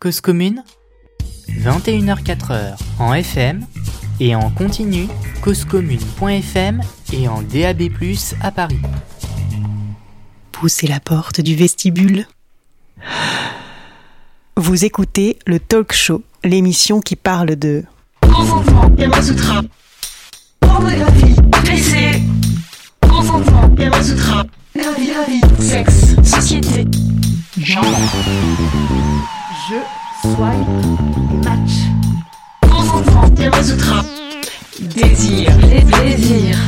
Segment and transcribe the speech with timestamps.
[0.00, 0.62] Cause commune
[1.48, 3.66] 21h4h en FM
[4.20, 5.08] et en continu
[5.42, 6.82] causecommune.fm
[7.12, 7.90] et en DAB+
[8.40, 8.78] à Paris.
[10.52, 12.28] Poussez la porte du vestibule.
[14.56, 17.82] Vous écoutez le Talk Show, l'émission qui parle de
[18.20, 19.62] Consentement, Yamasutra.
[20.60, 21.34] Pornographie,
[21.64, 22.22] PC.
[23.00, 24.44] Consentement, Yamasutra.
[24.76, 25.40] La vie, la vie.
[25.60, 26.86] Sexe, société.
[27.56, 27.84] Genre.
[29.68, 29.82] Jeu,
[30.22, 31.72] swipe, match.
[32.62, 34.02] Consentement, Yamasutra.
[34.80, 36.58] Désir, les désirs.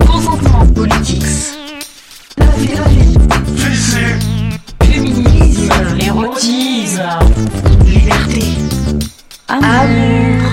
[0.00, 1.22] Consentement, politics.
[2.38, 3.18] La vie, la vie.
[3.56, 4.00] PC.
[4.82, 7.02] Féminisme, érotisme.
[7.84, 8.42] Liberté.
[9.48, 10.50] Amour.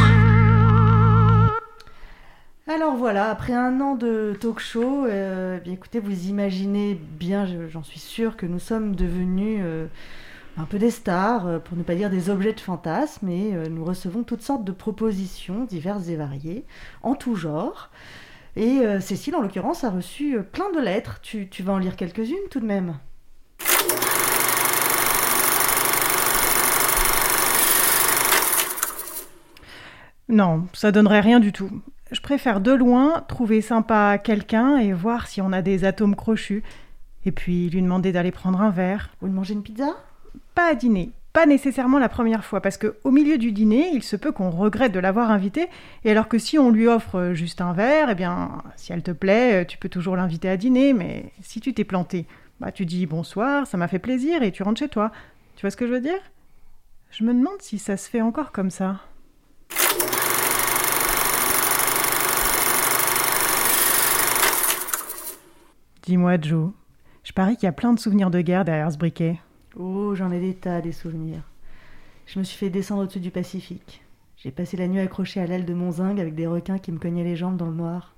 [2.67, 7.67] Alors voilà, après un an de talk show, euh, bien écoutez, vous imaginez bien, je-
[7.71, 9.85] j'en suis sûre, que nous sommes devenus euh,
[10.57, 13.67] un peu des stars, euh, pour ne pas dire des objets de fantasme, et euh,
[13.69, 16.65] nous recevons toutes sortes de propositions diverses et variées,
[17.01, 17.89] en tout genre.
[18.55, 21.19] Et euh, Cécile, en l'occurrence, a reçu plein de lettres.
[21.21, 22.97] Tu, tu vas en lire quelques-unes tout de même.
[30.29, 31.69] Non, ça donnerait rien du tout.
[32.11, 36.63] Je préfère de loin trouver sympa quelqu'un et voir si on a des atomes crochus.
[37.25, 39.09] Et puis lui demander d'aller prendre un verre.
[39.21, 39.95] Ou de manger une pizza?
[40.55, 41.11] Pas à dîner.
[41.33, 44.51] Pas nécessairement la première fois, parce que au milieu du dîner, il se peut qu'on
[44.51, 45.67] regrette de l'avoir invité,
[46.05, 49.09] et alors que si on lui offre juste un verre, eh bien, si elle te
[49.09, 52.27] plaît, tu peux toujours l'inviter à dîner, mais si tu t'es planté,
[52.59, 55.11] bah tu dis bonsoir, ça m'a fait plaisir, et tu rentres chez toi.
[55.55, 56.21] Tu vois ce que je veux dire?
[57.09, 58.99] Je me demande si ça se fait encore comme ça.
[66.03, 66.71] Dis-moi, Joe,
[67.23, 69.39] je parie qu'il y a plein de souvenirs de guerre derrière ce briquet.
[69.77, 71.43] Oh, j'en ai des tas, des souvenirs.
[72.25, 74.03] Je me suis fait descendre au-dessus du Pacifique.
[74.37, 76.99] J'ai passé la nuit accrochée à l'aile de mon zinc avec des requins qui me
[76.99, 78.13] cognaient les jambes dans le noir.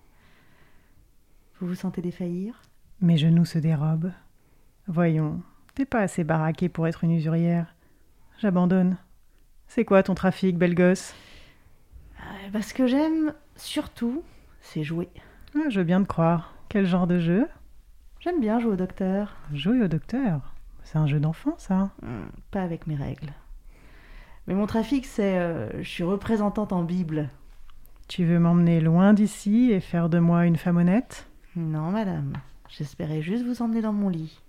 [1.59, 2.61] Vous vous sentez défaillir?
[3.01, 4.11] Mes genoux se dérobent.
[4.87, 5.41] Voyons,
[5.73, 7.73] t'es pas assez baraqué pour être une usurière.
[8.39, 8.97] J'abandonne.
[9.67, 11.13] C'est quoi ton trafic, belle gosse?
[12.19, 14.23] Euh, Parce que j'aime, surtout,
[14.61, 15.09] c'est jouer.
[15.55, 16.53] Ah, Je veux bien te croire.
[16.69, 17.47] Quel genre de jeu?
[18.19, 19.35] J'aime bien jouer au docteur.
[19.53, 20.54] Jouer au docteur?
[20.85, 21.89] C'est un jeu d'enfant, ça.
[22.03, 23.33] Hmm, pas avec mes règles.
[24.47, 25.37] Mais mon trafic, c'est...
[25.39, 27.29] euh, je suis représentante en Bible.
[28.07, 31.27] Tu veux m'emmener loin d'ici et faire de moi une femme honnête?
[31.55, 32.33] Non, madame.
[32.69, 34.39] J'espérais juste vous emmener dans mon lit.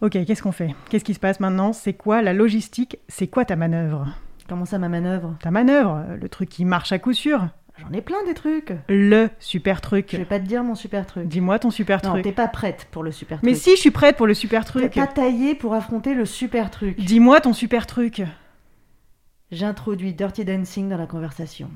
[0.00, 0.74] Ok, qu'est-ce qu'on fait?
[0.90, 1.72] Qu'est-ce qui se passe maintenant?
[1.72, 2.98] C'est quoi la logistique?
[3.08, 4.08] C'est quoi ta manœuvre?
[4.48, 5.36] Comment ça, ma manœuvre?
[5.40, 7.48] Ta manœuvre Le truc qui marche à coup sûr
[7.78, 8.72] J'en ai plein des trucs.
[8.88, 10.08] Le super truc.
[10.12, 11.26] Je vais pas te dire mon super truc.
[11.26, 12.22] Dis-moi ton super Non, truc.
[12.22, 13.62] t'es pas prête pour le super Mais truc.
[13.64, 14.94] si, je suis prête pour le super T'es truc.
[14.94, 16.98] pas taillée pour affronter le super truc.
[17.00, 18.22] Dis-moi ton super truc.
[19.50, 21.68] J'introduis Dirty Dancing dans la conversation.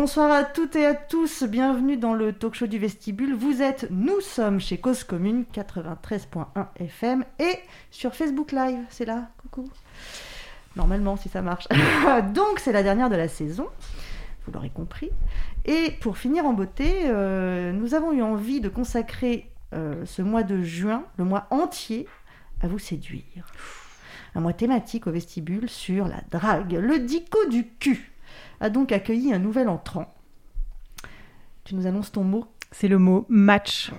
[0.00, 3.34] Bonsoir à toutes et à tous, bienvenue dans le talk show du vestibule.
[3.34, 6.46] Vous êtes, nous sommes chez Cause Commune 93.1
[6.78, 7.58] FM et
[7.90, 9.68] sur Facebook Live, c'est là, coucou.
[10.76, 11.66] Normalement, si ça marche.
[12.32, 13.66] Donc, c'est la dernière de la saison,
[14.46, 15.10] vous l'aurez compris.
[15.64, 20.44] Et pour finir en beauté, euh, nous avons eu envie de consacrer euh, ce mois
[20.44, 22.06] de juin, le mois entier,
[22.62, 23.52] à vous séduire.
[24.36, 28.12] Un mois thématique au vestibule sur la drague, le dico du cul
[28.60, 30.14] a donc accueilli un nouvel entrant.
[31.64, 32.46] Tu nous annonces ton mot?
[32.72, 33.92] C'est le mot match.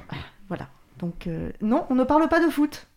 [0.48, 0.70] Voilà.
[0.98, 2.88] Donc, euh, non, on ne parle pas de foot.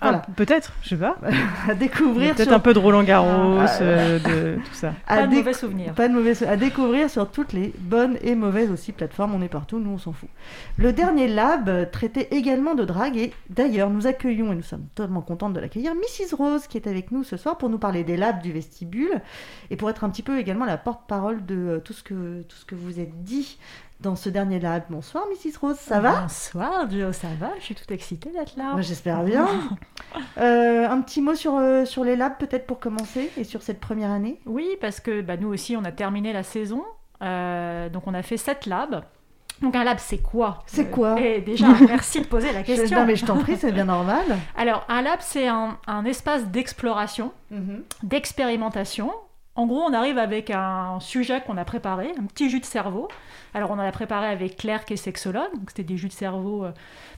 [0.00, 0.22] Voilà.
[0.26, 1.16] Ah, peut-être, je sais pas.
[1.68, 2.56] à découvrir Peut-être sur...
[2.56, 4.94] un peu de Roland Garros, Ah, euh, de tout ça.
[5.06, 5.92] à Pas de déc- mauvais souvenirs.
[5.94, 9.34] Pas de mauvais sou- À découvrir sur toutes les bonnes et mauvaises aussi plateformes.
[9.34, 10.28] On est partout, nous on s'en fout.
[10.76, 15.22] Le dernier lab traitait également de drague et d'ailleurs nous accueillons et nous sommes tellement
[15.22, 18.16] contentes de l'accueillir Mrs Rose qui est avec nous ce soir pour nous parler des
[18.16, 19.20] labs du vestibule
[19.70, 22.56] et pour être un petit peu également la porte-parole de euh, tout ce que tout
[22.56, 23.58] ce que vous êtes dit
[24.00, 24.84] dans ce dernier lab.
[24.90, 26.20] Bonsoir Mrs Rose, ça va?
[26.22, 27.50] Bonsoir, Joe, ça va?
[27.58, 28.72] Je suis toute excitée d'être là.
[28.72, 29.46] Moi, J'espère bien.
[30.38, 33.78] Euh, un petit mot sur, euh, sur les labs peut-être pour commencer et sur cette
[33.78, 34.40] première année?
[34.46, 36.82] Oui, parce que bah, nous aussi, on a terminé la saison.
[37.22, 39.02] Euh, donc, on a fait sept labs.
[39.60, 40.62] Donc un lab, c'est quoi?
[40.66, 41.20] C'est quoi?
[41.20, 43.00] Et déjà, merci de poser la question.
[43.00, 44.24] Non, mais je t'en prie, c'est bien normal.
[44.56, 47.82] Alors, un lab, c'est un, un espace d'exploration, Mhm.
[48.04, 49.10] d'expérimentation.
[49.58, 53.08] En gros, on arrive avec un sujet qu'on a préparé, un petit jus de cerveau.
[53.54, 55.52] Alors, on en a préparé avec Claire, qui est sexologue.
[55.52, 56.70] Donc, c'était des jus de cerveau euh,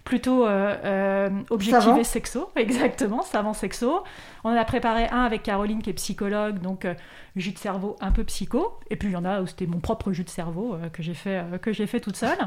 [0.04, 2.50] plutôt euh, euh, objectivés sexo.
[2.56, 4.04] Exactement, savants sexo.
[4.42, 6.60] On en a préparé un avec Caroline, qui est psychologue.
[6.60, 6.94] Donc, euh,
[7.36, 8.72] jus de cerveau un peu psycho.
[8.88, 11.02] Et puis, il y en a où c'était mon propre jus de cerveau euh, que
[11.02, 12.38] j'ai fait, que j'ai fait toute seule.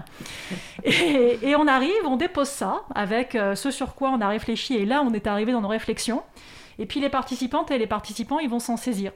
[0.86, 4.74] Et, et on arrive, on dépose ça avec ce sur quoi on a réfléchi.
[4.74, 6.24] Et là, on est arrivé dans nos réflexions.
[6.80, 9.12] Et puis les participantes et les participants, ils vont s'en saisir.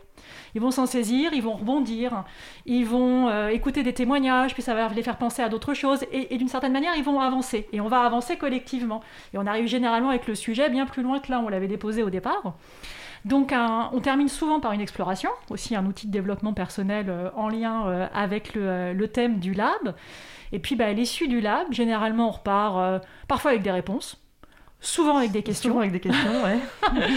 [0.55, 2.23] Ils vont s'en saisir, ils vont rebondir,
[2.65, 6.05] ils vont euh, écouter des témoignages, puis ça va les faire penser à d'autres choses.
[6.11, 7.67] Et, d'une certaine manière, ils vont avancer.
[7.73, 9.01] Et on va avancer collectivement.
[9.33, 11.67] Et on arrive généralement avec le sujet bien plus loin que là où on l'avait
[11.67, 12.55] déposé au départ.
[13.25, 17.49] Donc on termine souvent par une exploration, aussi un outil de développement personnel euh, en
[17.49, 19.95] lien euh, avec le, thème du lab.
[20.53, 24.17] Et puis bah, à l'issue du lab, généralement on repart parfois avec des réponses,
[24.79, 25.69] souvent avec des questions.
[25.69, 26.59] Souvent avec des questions, ouais.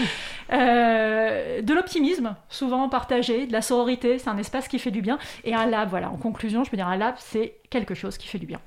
[0.51, 5.17] Euh, de l'optimisme, souvent partagé, de la sororité, c'est un espace qui fait du bien.
[5.45, 8.27] Et un lab, voilà, en conclusion, je peux dire un lab, c'est quelque chose qui
[8.27, 8.59] fait du bien.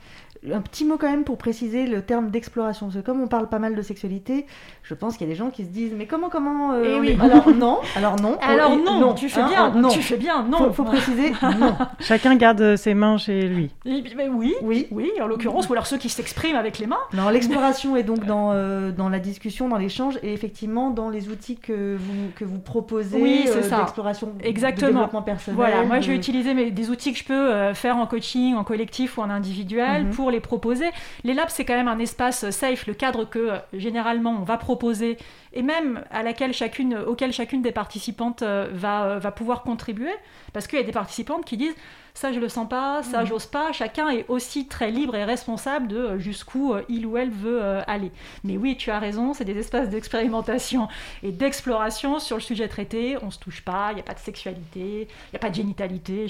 [0.52, 2.86] Un petit mot quand même pour préciser le terme d'exploration.
[2.86, 4.46] Parce que comme on parle pas mal de sexualité,
[4.82, 7.00] je pense qu'il y a des gens qui se disent Mais comment, comment euh, Eh
[7.00, 7.08] oui.
[7.10, 8.36] est- Alors non, alors non.
[8.42, 9.88] Alors Oh, et- non, tu fais hein, bien, oh, non.
[9.88, 10.58] tu fais bien, non.
[10.58, 11.74] Faut, faut préciser non.
[12.00, 13.70] Chacun garde ses mains chez lui.
[13.86, 14.86] Et- mais oui, Oui.
[14.90, 16.98] oui, en l'occurrence, ou alors ceux qui s'expriment avec les mains.
[17.14, 21.28] Non, l'exploration est donc dans, euh, dans la discussion, dans l'échange et effectivement dans les
[21.30, 23.78] outils que vous, que vous proposez Oui, c'est euh, ça.
[23.78, 24.88] d'exploration, Exactement.
[24.88, 25.56] de développement personnel.
[25.56, 28.54] Voilà, moi je vais utiliser mes- des outils que je peux euh, faire en coaching,
[28.56, 30.10] en collectif ou en individuel Mhm.
[30.10, 30.90] pour les proposer.
[31.24, 34.56] Les labs, c'est quand même un espace safe, le cadre que euh, généralement on va
[34.56, 35.16] proposer
[35.52, 40.12] et même à laquelle chacune, auquel chacune des participantes euh, va, euh, va pouvoir contribuer.
[40.52, 41.74] Parce qu'il y a des participantes qui disent
[42.16, 43.26] ça je le sens pas, ça Mhm.
[43.26, 43.72] j'ose pas.
[43.72, 47.60] Chacun est aussi très libre et responsable de euh, jusqu'où euh, il ou elle veut
[47.62, 48.12] euh, aller.
[48.44, 50.88] Mais oui, tu as raison, c'est des espaces d'expérimentation
[51.24, 53.16] et d'exploration sur le sujet traité.
[53.22, 55.56] On se touche pas, il n'y a pas de sexualité, il n'y a pas de
[55.56, 56.26] génitalité.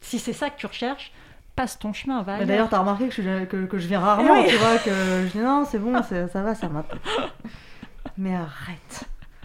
[0.00, 1.12] Si c'est ça que tu recherches,
[1.56, 2.46] passe ton chemin, va Bah, ailleurs.
[2.46, 4.46] D'ailleurs, t'as remarqué que je, que, que je viens rarement, Oui.
[4.48, 6.00] tu vois, que je dis non, c'est bon,
[6.32, 6.84] ça va, ça m'a.
[8.18, 9.04] Mais arrête,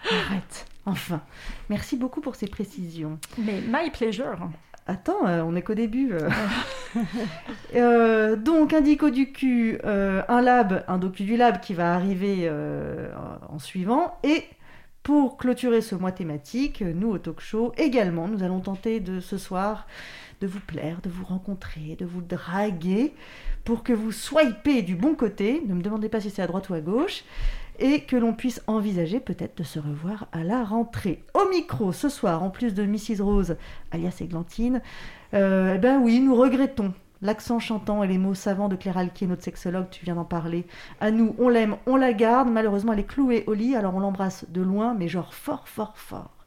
[0.10, 1.22] arrête, enfin.
[1.69, 3.18] Merci beaucoup pour ces précisions.
[3.38, 4.38] Mais my pleasure.
[4.88, 6.12] Attends, euh, on est qu'au début.
[6.13, 6.30] euh.
[7.75, 12.40] Euh, donc, indico du cul, euh, un lab, un docu du lab qui va arriver
[12.44, 13.07] euh,
[13.50, 14.18] en suivant.
[14.24, 14.44] Et
[15.04, 19.38] pour clôturer ce mois thématique, nous au talk show également, nous allons tenter de ce
[19.38, 19.88] soir
[20.42, 23.14] de vous plaire, de vous rencontrer, de vous draguer
[23.64, 25.62] pour que vous swipez du bon côté.
[25.68, 27.24] Ne me demandez pas si c'est à droite ou à gauche.
[27.80, 31.24] Et que l'on puisse envisager peut-être de se revoir à la rentrée.
[31.34, 33.22] Au micro ce soir, en plus de Mrs.
[33.22, 33.56] Rose,
[33.92, 34.82] alias Églantine,
[35.34, 39.28] euh, eh ben oui, nous regrettons l'accent chantant et les mots savants de Claire Alquier,
[39.28, 40.66] notre sexologue, tu viens d'en parler.
[41.00, 42.50] À nous, on l'aime, on la garde.
[42.50, 45.98] Malheureusement, elle est clouée au lit, alors on l'embrasse de loin, mais genre fort, fort,
[45.98, 46.41] fort.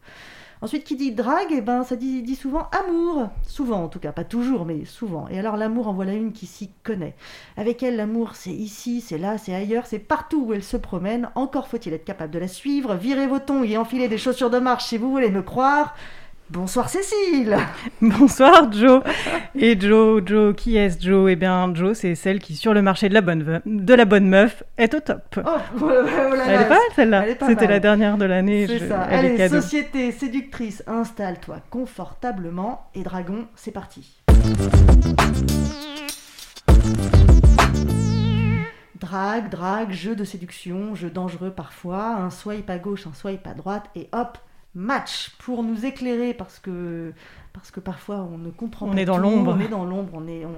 [0.64, 3.28] Ensuite, qui dit drague, eh ben, ça dit, dit souvent amour.
[3.46, 5.28] Souvent, en tout cas, pas toujours, mais souvent.
[5.28, 7.14] Et alors, l'amour, en voilà une qui s'y connaît.
[7.58, 11.28] Avec elle, l'amour, c'est ici, c'est là, c'est ailleurs, c'est partout où elle se promène.
[11.34, 12.94] Encore faut-il être capable de la suivre.
[12.94, 15.94] Virez vos tongs et enfilez des chaussures de marche si vous voulez me croire.
[16.50, 17.56] Bonsoir Cécile
[18.02, 19.02] Bonsoir Joe.
[19.54, 21.30] Et Joe, Joe, qui est Joe?
[21.30, 24.28] Eh bien, Joe, c'est celle qui, sur le marché de la bonne, de la bonne
[24.28, 25.22] meuf, est au top.
[25.38, 26.02] Oh, oh là
[26.36, 27.24] là, Elle est pas mal celle-là.
[27.46, 28.66] C'était la dernière de l'année.
[28.66, 29.06] C'est je- ça.
[29.10, 32.88] Elle est Allez, société séductrice, installe-toi confortablement.
[32.94, 34.20] Et dragon, c'est parti.
[39.00, 43.54] Drague, drague, jeu de séduction, jeu dangereux parfois, un swipe à gauche, un swipe à
[43.54, 44.38] droite, et hop,
[44.74, 47.12] match pour nous éclairer parce que
[47.52, 49.54] parce que parfois on ne comprend On pas est dans tout, l'ombre.
[49.56, 50.54] on est dans l'ombre, on est on,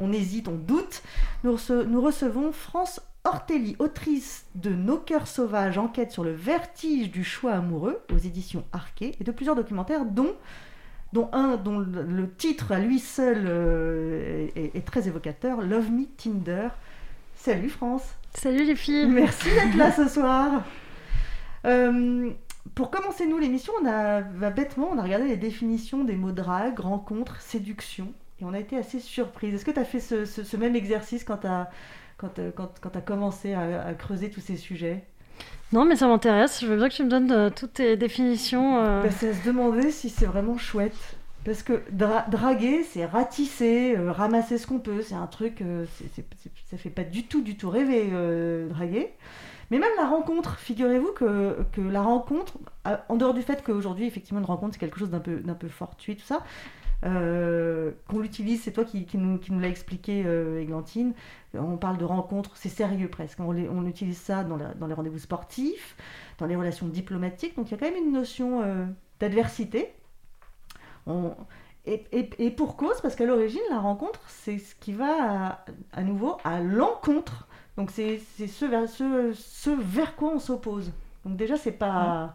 [0.00, 1.02] on hésite, on doute.
[1.44, 7.10] Nous, rece- nous recevons France Ortelli, autrice de Nos cœurs sauvages, enquête sur le vertige
[7.10, 10.34] du choix amoureux aux éditions Arquet et de plusieurs documentaires dont
[11.12, 15.90] dont un dont le, le titre à lui seul euh, est, est très évocateur, Love
[15.90, 16.68] Me Tinder.
[17.34, 18.02] Salut France.
[18.34, 20.62] Salut les filles Merci d'être là ce soir.
[21.66, 22.30] Euh,
[22.74, 26.32] pour commencer nous l'émission, on a bah, bêtement on a regardé les définitions des mots
[26.32, 29.54] drague, rencontre, séduction et on a été assez surprise.
[29.54, 31.70] Est-ce que tu as fait ce, ce- ce même exercice quand tu as
[32.16, 35.04] quand, euh, quand, quand t'as commencé à, à creuser tous ces sujets?
[35.72, 38.78] Non mais ça m'intéresse, je veux bien que tu me donnes euh, toutes tes définitions.
[38.78, 39.02] euh.
[39.02, 41.16] Bah, C'est à se demander si c'est vraiment chouette.
[41.44, 45.00] Parce que dra- draguer, c'est ratisser, euh, ramasser ce qu'on peut.
[45.02, 45.64] C'est un truc,
[45.96, 48.10] c'est- c'est- ça fait pas du tout, du tout rêver,
[48.68, 49.08] draguer.
[49.70, 52.54] Mais même la rencontre, figurez-vous que, que la rencontre,
[52.86, 55.54] euh, en dehors du fait qu'aujourd'hui, effectivement, une rencontre, c'est quelque chose d'un peu, d'un
[55.54, 56.42] peu fortuit, tout ça,
[57.04, 61.14] euh, qu'on l'utilise, c'est toi qui, nous, qui nous l'a expliqué, euh, Églantine.
[61.54, 63.38] On parle de rencontres, c'est sérieux presque.
[63.40, 65.96] On, on utilise ça dans, la- dans les rendez-vous sportifs,
[66.38, 67.56] dans les relations diplomatiques.
[67.56, 68.84] Donc il y a quand même une notion euh,
[69.20, 69.92] d'adversité.
[71.86, 72.04] Et,
[72.38, 76.60] et- pour cause, parce qu'à l'origine, la rencontre, c'est ce qui va à nouveau à
[76.60, 77.48] l'encontre.
[77.80, 80.92] Donc c'est c'est ce, vers- ce, ce vers quoi on s'oppose.
[81.24, 82.34] Donc déjà, c'est pas...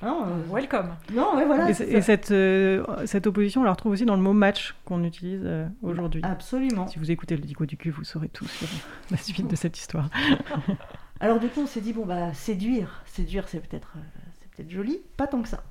[0.00, 0.90] hein, euh, Welcome.
[1.12, 1.68] non, ouais, voilà.
[1.70, 5.42] Et, cette, euh, cette opposition, on la retrouve aussi dans le mot match qu'on utilise
[5.44, 6.20] euh, aujourd'hui.
[6.22, 6.86] Absolument.
[6.86, 8.68] Si vous écoutez le dico du cul, vous saurez tout sur
[9.10, 10.08] la suite de cette histoire.
[11.20, 13.02] Alors du coup, on s'est dit, bon, bah, séduire.
[13.06, 14.13] Séduire, c'est peut-être euh,
[14.56, 15.00] peut-être joli.
[15.16, 15.62] Pas tant que ça.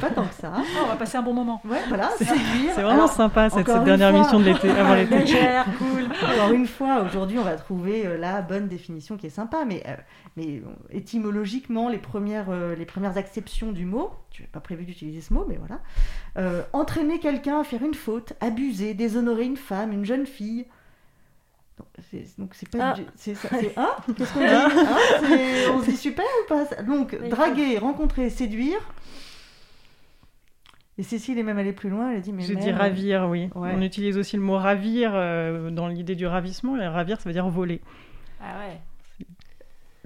[0.00, 0.52] pas tant que ça.
[0.54, 1.60] Ah, on va passer un bon moment.
[1.64, 2.10] Ouais, voilà.
[2.18, 2.24] C'est
[2.72, 5.18] vraiment Alors, sympa cette, dernière fois- mission de l'été, avant l'été.
[5.18, 6.06] Légère, cool.
[6.28, 9.82] Alors une fois, aujourd'hui, on va trouver euh, la bonne définition qui est sympa, mais,
[9.86, 9.94] euh,
[10.36, 14.84] mais euh, étymologiquement, les premières, euh, les premières acceptions du mot, tu n'avais pas prévu
[14.84, 15.80] d'utiliser ce mot, mais voilà.
[16.38, 20.66] Euh, entraîner quelqu'un à faire une faute, abuser, déshonorer une femme, une jeune fille.
[21.78, 22.92] Donc c'est- Donc c'est pas Ah.
[22.94, 24.68] du- c'est ça c'est hein qu'est-ce qu'on dit Hein
[25.28, 26.82] C'est- on se dit super ou pas ça?
[26.82, 28.78] Donc Oui, draguer rencontrer séduire
[30.98, 33.50] et Cécile est même allée plus loin elle a dit mais J'ai dit ravir, oui.
[33.54, 33.72] Ouais.
[33.76, 36.76] On utilise aussi le mot ravir euh, dans l'idée du ravissement.
[36.78, 37.82] Et ravir, ça veut dire voler.
[38.40, 39.26] Ah ouais.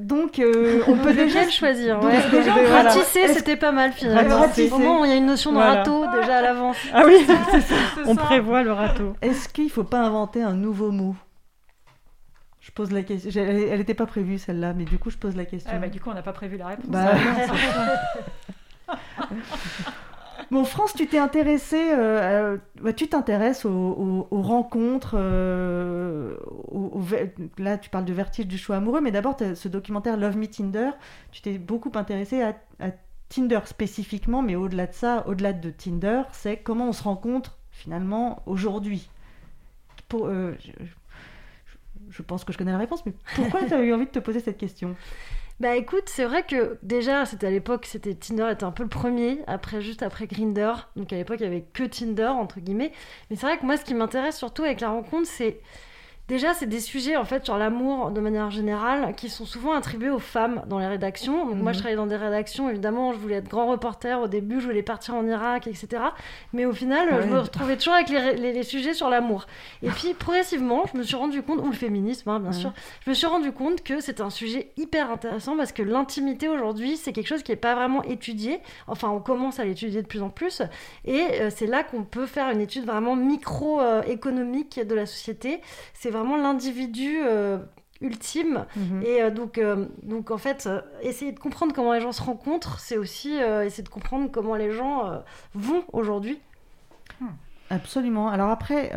[0.01, 2.17] donc euh, on peut déjà Lequel choisir Donc, ouais.
[2.17, 2.83] déjà, Déjà, voilà.
[2.91, 4.39] ratisser, c'était pas mal finalement.
[4.41, 4.73] Ratisser.
[4.73, 5.75] Au moment où il y a une notion de Voilà.
[5.75, 6.77] râteau déjà à l'avance.
[6.93, 8.23] Ah oui, C'est on ça.
[8.23, 9.15] prévoit le râteau.
[9.23, 11.15] Est-ce qu'il faut pas inventer un nouveau mot?
[12.71, 13.31] Je pose la question.
[13.43, 15.73] Elle n'était pas prévue celle-là, mais du coup je pose la question.
[15.75, 16.87] Ah, bah, du coup, on n'a pas prévu la réponse.
[16.87, 17.47] Bah, non,
[18.89, 18.97] ça.
[20.51, 25.15] Bon, France, tu t'es intéressée, euh, bah, tu t'intéresses aux, aux- aux rencontres.
[25.17, 26.37] euh,
[26.73, 27.01] aux-
[27.59, 30.91] là, tu parles de vertige du choix amoureux, mais d'abord, ce documentaire Love Me Tinder,
[31.31, 32.91] tu t'es beaucoup intéressée à, à
[33.29, 38.43] Tinder spécifiquement, mais au-delà de ça, au-delà de Tinder, c'est comment on se rencontre finalement
[38.47, 39.09] aujourd'hui?
[40.09, 40.55] Pour, euh,
[42.11, 44.19] je, pense que je connais la réponse, mais pourquoi tu as eu envie de te
[44.19, 44.97] poser cette question?
[45.61, 48.89] Bah écoute, c'est vrai que déjà, c'était à l'époque, c'était Tinder était un peu le
[48.89, 50.73] premier, après juste après Grinder.
[50.97, 52.93] Donc à l'époque, il y avait que Tinder entre guillemets.
[53.29, 55.61] Mais c'est vrai que moi, ce qui m'intéresse surtout avec la rencontre, c'est
[56.31, 60.11] déjà c'est des sujets en fait sur l'amour de manière générale qui sont souvent attribués
[60.11, 61.45] aux femmes dans les rédactions.
[61.47, 61.75] Donc moi, Mhm.
[61.75, 62.69] je travaillais dans des rédactions.
[62.71, 65.89] Évidemment, je voulais être grand reporter au début, je voulais partir en Irak, etc.
[66.53, 69.47] Mais au final, je me retrouvais toujours avec les, les- les sujets sur l'amour.
[69.83, 72.57] Et puis progressivement, je me suis rendu compte, ou le féminisme, hein, bien Ouais.
[72.57, 72.73] sûr,
[73.05, 76.97] je me suis rendu compte que c'est un sujet hyper intéressant parce que l'intimité aujourd'hui,
[76.97, 78.61] c'est quelque chose qui n'est pas vraiment étudié.
[78.87, 80.63] Enfin, on commence à l'étudier de plus en plus.
[81.05, 85.61] Et euh, c'est là qu'on peut faire une étude vraiment micro-économique de la société.
[85.95, 87.19] C'est vraiment l'individu.
[87.23, 87.59] euh,
[88.03, 89.03] ultime Mhm.
[89.05, 92.23] et euh, donc, euh, donc en fait euh, essayer de comprendre comment les gens se
[92.23, 93.35] rencontrent c'est aussi
[93.67, 95.21] essayer de comprendre comment les gens
[95.55, 96.39] vont aujourd'hui
[97.69, 98.29] Absolument.
[98.29, 98.91] Alors après,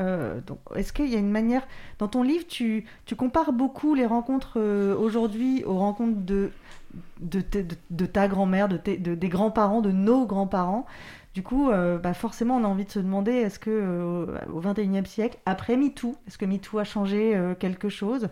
[0.47, 1.61] donc, est-ce qu'il y a une manière...
[1.99, 4.59] Dans ton livre, tu, tu compares beaucoup les rencontres
[4.95, 6.49] aujourd'hui aux rencontres de,
[7.19, 10.87] de, de- de ta grand-mère, de, tes- de- des grands-parents, de nos grands-parents.
[11.33, 14.59] Du coup, euh, bah forcément, on a envie de se demander, est-ce que euh, au
[14.59, 18.29] XXIe siècle, après MeToo, est-ce que MeToo a changé euh, quelque chose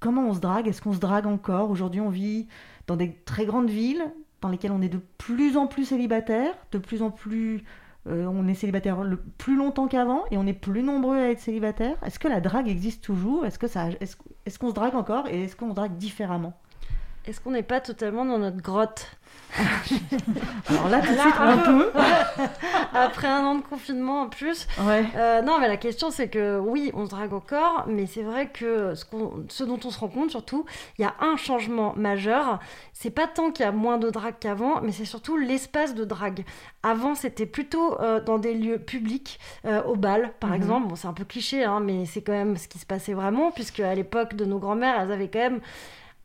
[0.00, 1.70] Comment on se drague Est-ce qu'on se drague encore?
[1.70, 2.48] Aujourd'hui, on vit
[2.86, 4.04] dans des très grandes villes
[4.40, 7.64] dans lesquelles on est de plus en plus célibataire, de plus en plus
[8.04, 8.98] on est célibataire
[9.38, 11.96] plus longtemps qu'avant et on est plus nombreux à être célibataire.
[12.04, 13.46] Est-ce que la drague existe toujours?
[13.46, 16.52] Est-ce que ça, est-ce qu'on se drague encore et est-ce qu'on se drague différemment?
[17.24, 19.16] Est-ce qu'on n'est pas totalement dans notre grotte?
[20.68, 21.90] Alors là, tout de suite, un peu.
[22.94, 25.04] après un an de confinement en plus Ouais.
[25.16, 28.48] Euh, non, mais la question c'est que oui, on se drague encore, mais c'est vrai
[28.48, 30.64] que ce dont on se rend compte surtout,
[30.98, 32.58] il y a un changement majeur.
[32.92, 36.04] C'est pas tant qu'il y a moins de drague qu'avant, mais c'est surtout l'espace de
[36.04, 36.44] drague.
[36.82, 40.56] Avant, c'était plutôt euh, dans des lieux publics, euh, au bal par Mhm.
[40.56, 40.88] exemple.
[40.88, 43.50] Bon, c'est un peu cliché, hein, mais c'est quand même ce qui se passait vraiment,
[43.50, 45.60] puisque à l'époque de nos grands-mères, elles avaient quand même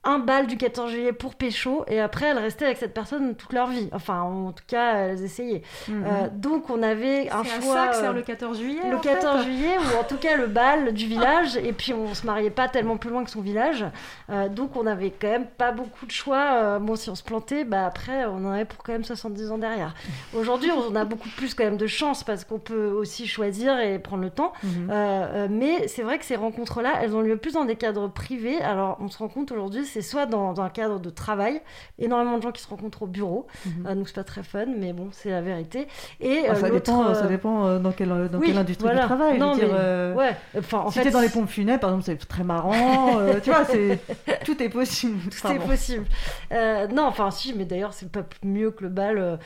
[0.07, 3.53] un bal du 14 juillet pour pécho et après elles restaient avec cette personne toute
[3.53, 6.03] leur vie enfin en tout cas elles essayaient Mhm.
[6.07, 8.79] Euh, donc on avait un C'est choix ça que sert le 14 juillet.
[8.89, 9.43] le en 14 fait.
[9.45, 12.67] juillet, ou en tout cas le bal du village, et puis on se mariait pas
[12.67, 13.85] tellement plus loin que son village,
[14.29, 16.51] Euh, donc on avait quand même pas beaucoup de choix.
[16.53, 19.51] Euh, bon, si on se plantait, bah après on en avait pour quand même 70
[19.51, 19.93] ans derrière.
[20.35, 23.99] Aujourd'hui, on a beaucoup plus quand même de chance parce qu'on peut aussi choisir et
[23.99, 24.53] prendre le temps.
[24.63, 24.89] Mhm.
[24.91, 28.59] Euh, mais c'est vrai que ces rencontres-là, elles ont lieu plus dans des cadres privés.
[28.61, 31.59] Alors on se rend compte aujourd'hui, c'est c'est soit dans, un cadre de travail,
[31.97, 33.87] énormément de gens qui se rencontrent au bureau, Mhm.
[33.87, 35.87] euh, donc c'est pas très fun, mais bon, c'est la vérité.
[36.21, 39.01] Et Ah, euh, ça, dépend, ça euh, dépend dans quelle, dans oui, quelle industrie voilà.
[39.01, 39.39] du travail.
[39.39, 41.79] Non, je veux dire, mais- Ouais, enfin, en si fait, t'es dans les pompes funèbres,
[41.79, 42.73] par exemple, c'est très marrant.
[43.43, 43.99] tu vois, c'est
[44.45, 45.17] tout est possible.
[45.29, 46.05] Tout est possible.
[46.51, 49.39] Non, enfin si, mais d'ailleurs c'est pas mieux que le bal.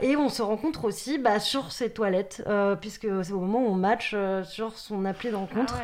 [0.00, 2.42] et on se rencontre aussi bah, sur ses toilettes,
[2.80, 5.76] puisque c'est au moment où on match sur son appli de rencontre.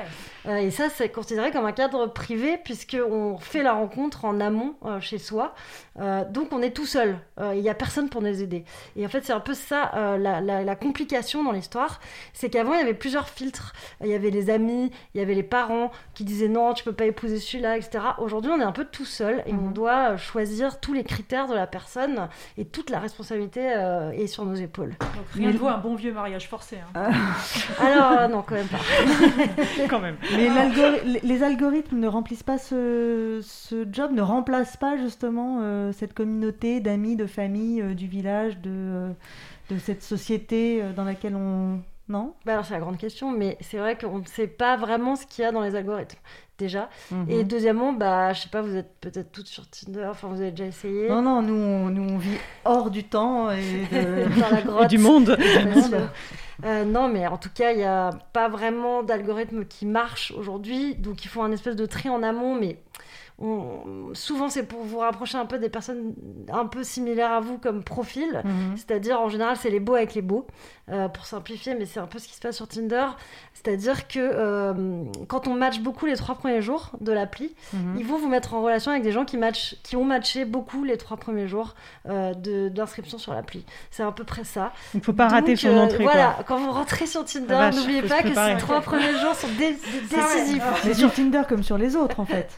[0.46, 4.74] Euh, et ça, c'est considéré comme un cadre privé, puisqu'on fait la rencontre en amont
[4.84, 5.54] euh, chez soi.
[6.00, 7.18] Euh, donc on est tout seul.
[7.40, 8.64] Euh, Il n'y a personne pour nous aider.
[8.96, 12.00] Et en fait, c'est un peu ça euh, la, la- la complication dans l'histoire.
[12.32, 13.72] C'est qu'avant, il y avait plusieurs filtres.
[14.02, 16.92] Il y avait les amis, il y avait les parents qui disaient non, tu peux
[16.92, 17.98] pas épouser celui-là, etc.
[18.18, 19.72] Aujourd'hui, on est un peu tout seul et on Mhm.
[19.72, 24.44] doit choisir tous les critères de la personne et toute la responsabilité euh, est sur
[24.44, 24.94] nos épaules.
[25.00, 26.76] Donc rien ne vaut un bon vieux mariage forcé.
[26.94, 27.10] hein.
[27.80, 28.78] Alors, euh, non, quand même pas.
[29.88, 30.16] Quand même.
[30.36, 35.58] Mais l'algori- les- les algorithmes ne remplissent pas ce, ce job, ne remplacent pas justement
[35.62, 39.10] euh, cette communauté d'amis, de famille, euh, du village, de, euh,
[39.70, 41.80] de cette société dans laquelle on.
[42.10, 42.32] Non?
[42.46, 45.26] Bah alors, c'est la grande question, mais c'est vrai qu'on ne sait pas vraiment ce
[45.26, 46.16] qu'il y a dans les algorithmes,
[46.56, 46.88] déjà.
[47.28, 47.48] Et Mhm.
[47.48, 50.64] deuxièmement, bah, je sais pas, vous êtes peut-être toutes sur Tinder, enfin, vous avez déjà
[50.64, 51.06] essayé.
[51.10, 53.56] Non, non, nous on, nous, on vit hors du temps et
[53.92, 54.40] de.
[54.40, 54.84] dans la grotte.
[54.84, 55.36] Et du monde.
[56.64, 60.94] Euh, non, mais en tout cas, il n'y a pas vraiment d'algorithme qui marche aujourd'hui.
[60.96, 62.54] Donc, il faut un espèce de tri en amont.
[62.58, 62.78] Mais
[63.38, 66.14] on- souvent, c'est pour vous rapprocher un peu des personnes
[66.52, 68.42] un peu similaires à vous comme profil.
[68.44, 68.76] Mhm.
[68.76, 70.46] C'est-à-dire, en général, c'est les beaux avec les beaux,
[70.90, 73.06] euh, pour simplifier, mais c'est un peu ce qui se passe sur Tinder.
[73.54, 77.96] C'est-à-dire que euh, quand on match beaucoup les trois premiers jours de l'appli, Mhm.
[77.98, 79.38] ils vont vous mettre en relation avec des gens qui,
[79.82, 81.74] qui ont matché beaucoup les trois premiers jours
[82.08, 82.32] euh,
[82.70, 83.64] d'inscription sur l'appli.
[83.90, 84.72] C'est à peu près ça.
[84.94, 86.04] Il faut pas rater son entrée.
[86.04, 86.44] Voilà, Quoi.
[86.46, 89.72] quand vous rentrez sur Tinder, vache, n'oubliez pas que ces trois premiers jours sont dé-
[89.74, 90.62] dé- décisifs.
[90.86, 92.48] Mais sur Tinder comme sur les autres en fait.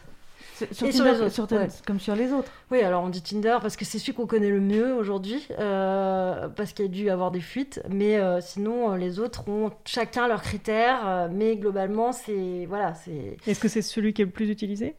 [0.67, 1.67] Sur, sur Et sur Tinder les autres, sur- ouais.
[1.87, 2.51] comme sur les autres.
[2.71, 6.47] Oui, alors on dit Tinder parce que c'est celui qu'on connaît le mieux aujourd'hui, euh,
[6.49, 9.47] parce qu'il y a dû y avoir des fuites, mais euh, sinon euh, les autres
[9.49, 13.37] ont chacun leurs critères, mais globalement c'est voilà, c'est.
[13.47, 14.95] Est-ce que c'est celui qui est le plus utilisé?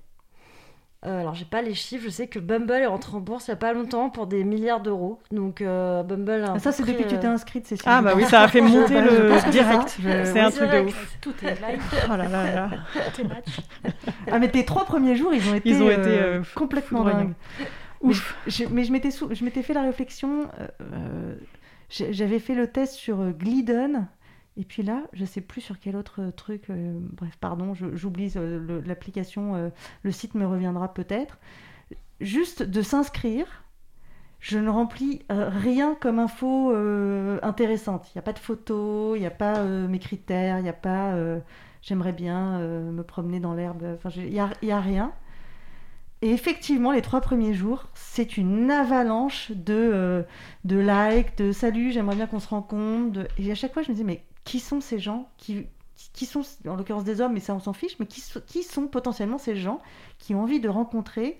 [1.04, 3.50] Euh, alors j'ai pas les chiffres, je sais que Bumble est rentré en bourse il
[3.50, 6.44] y a pas longtemps pour des milliards d'euros, donc euh, Bumble.
[6.44, 7.85] A Ah, ça c'est depuis que tu euh, t'es inscrite, Cécile.
[7.88, 9.99] Ah bah oui, ça a fait monter le direct.
[10.25, 11.16] C'est un truc de ouf.
[11.21, 12.71] Tout est live, Oh là là là.
[13.14, 13.61] tout est match.
[14.30, 17.04] Ah mais tes trois premiers jours, ils ont été, Ils ont euh, été, euh, complètement
[17.04, 17.34] dingues.
[18.00, 18.36] Ouf.
[18.47, 20.49] Mais je, mais je m'étais sou- je m'étais fait la réflexion.
[20.60, 21.34] euh, euh,
[21.91, 24.06] J'avais fait le test sur euh, Glidden.
[24.56, 26.69] Et puis là, je sais plus sur quel autre truc.
[26.71, 29.54] euh, bref, pardon, j'oublie euh, l'application.
[29.56, 29.71] euh,
[30.02, 31.38] le site me reviendra peut-être.
[32.21, 33.47] Juste de s'inscrire.
[34.41, 36.73] Je ne remplis rien comme info
[37.43, 38.08] intéressante.
[38.08, 40.73] Il n'y a pas de photos, il n'y a pas mes critères, il n'y a
[40.73, 41.15] pas
[41.80, 43.84] j'aimerais bien me promener dans l'herbe.
[43.95, 44.41] Enfin, il n'y
[44.73, 45.12] a, rien.
[46.23, 50.25] Et effectivement, les trois premiers jours, c'est une avalanche de,
[50.65, 53.12] de likes, de salut, j'aimerais bien qu'on se rencontre.
[53.12, 55.67] de- Et à chaque fois, je me disais, mais qui sont ces gens qui,
[56.13, 58.87] qui sont, en l'occurrence des hommes, mais ça on s'en fiche, mais qui, qui sont
[58.87, 59.81] potentiellement ces gens
[60.19, 61.39] qui ont envie de rencontrer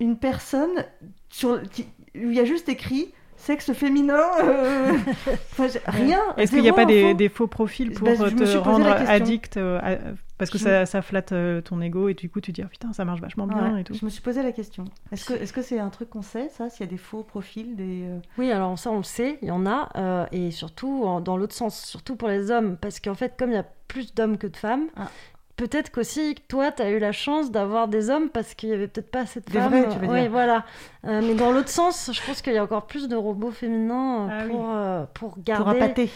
[0.00, 0.84] une personne
[1.30, 4.92] sur, qui- où il y a juste écrit sexe féminin, euh,
[5.52, 6.20] enfin, rien.
[6.36, 10.33] Est-ce qu'il n'y a pas des, faux profils pour Bah, te rendre addict euh, à-
[10.38, 12.62] parce que Je ça, ça flatte euh, ton ego et du coup tu te dis
[12.64, 13.94] Ah, putain ça marche vachement bien Ouais, et tout.
[13.94, 14.84] Je me suis posé la question.
[15.12, 17.22] Est-ce que est-ce que c'est un truc qu'on sait, ça, s'il y a des faux
[17.22, 20.50] profils, des euh, Oui, alors ça on le sait, il y en a, euh, et
[20.50, 23.58] surtout en- dans l'autre sens, surtout pour les hommes, parce qu'en fait, comme il y
[23.58, 25.08] a plus d'hommes que de femmes, Ah.
[25.56, 28.88] peut-être qu'aussi toi, tu as eu la chance d'avoir des hommes parce qu'il y avait
[28.88, 29.68] peut-être pas assez de Des femmes.
[29.70, 30.30] vrais, tu veux Oui, dire.
[30.32, 30.64] voilà.
[31.06, 34.28] Euh, mais dans l'autre sens, je pense qu'il y a encore plus de robots féminins
[34.30, 34.50] Ah oui.
[34.50, 35.80] pour, euh, pour pour garder.
[35.80, 36.10] appâter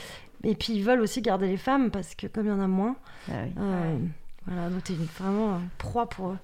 [0.44, 2.66] et puis ils veulent aussi garder les femmes parce que comme il y en a
[2.68, 2.96] moins,
[3.28, 3.52] Ah oui.
[3.58, 3.98] euh,
[4.46, 6.38] voilà, donc t'es vraiment proie pour eux.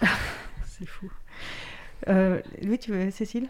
[0.66, 1.10] C'est fou.
[2.08, 3.48] Euh, oui, tu veux, Cécile?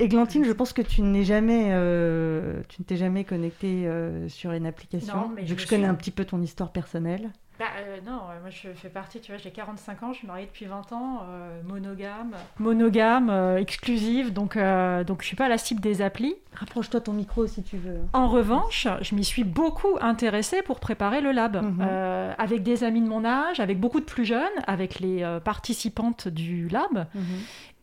[0.00, 4.50] Églantine, je pense que tu n'es jamais, euh, tu ne t'es jamais connectée euh, sur
[4.52, 5.14] une application.
[5.16, 7.30] Non, mais vu je que je connais suis- un petit peu ton histoire personnelle.
[7.60, 10.46] Bah, euh, non, moi je fais partie, tu vois, j'ai 45 ans, je suis mariée
[10.46, 15.56] depuis 20 ans, euh, monogame, monogame, euh, exclusive, donc, euh, donc je suis pas la
[15.56, 16.34] cible des applis.
[16.54, 18.00] Rapproche-toi ton micro si tu veux.
[18.12, 21.78] En revanche, je m'y suis beaucoup intéressée pour préparer le lab, Mhm.
[21.80, 25.38] euh, avec des amis de mon âge, avec beaucoup de plus jeunes, avec les euh,
[25.38, 27.06] participantes du lab.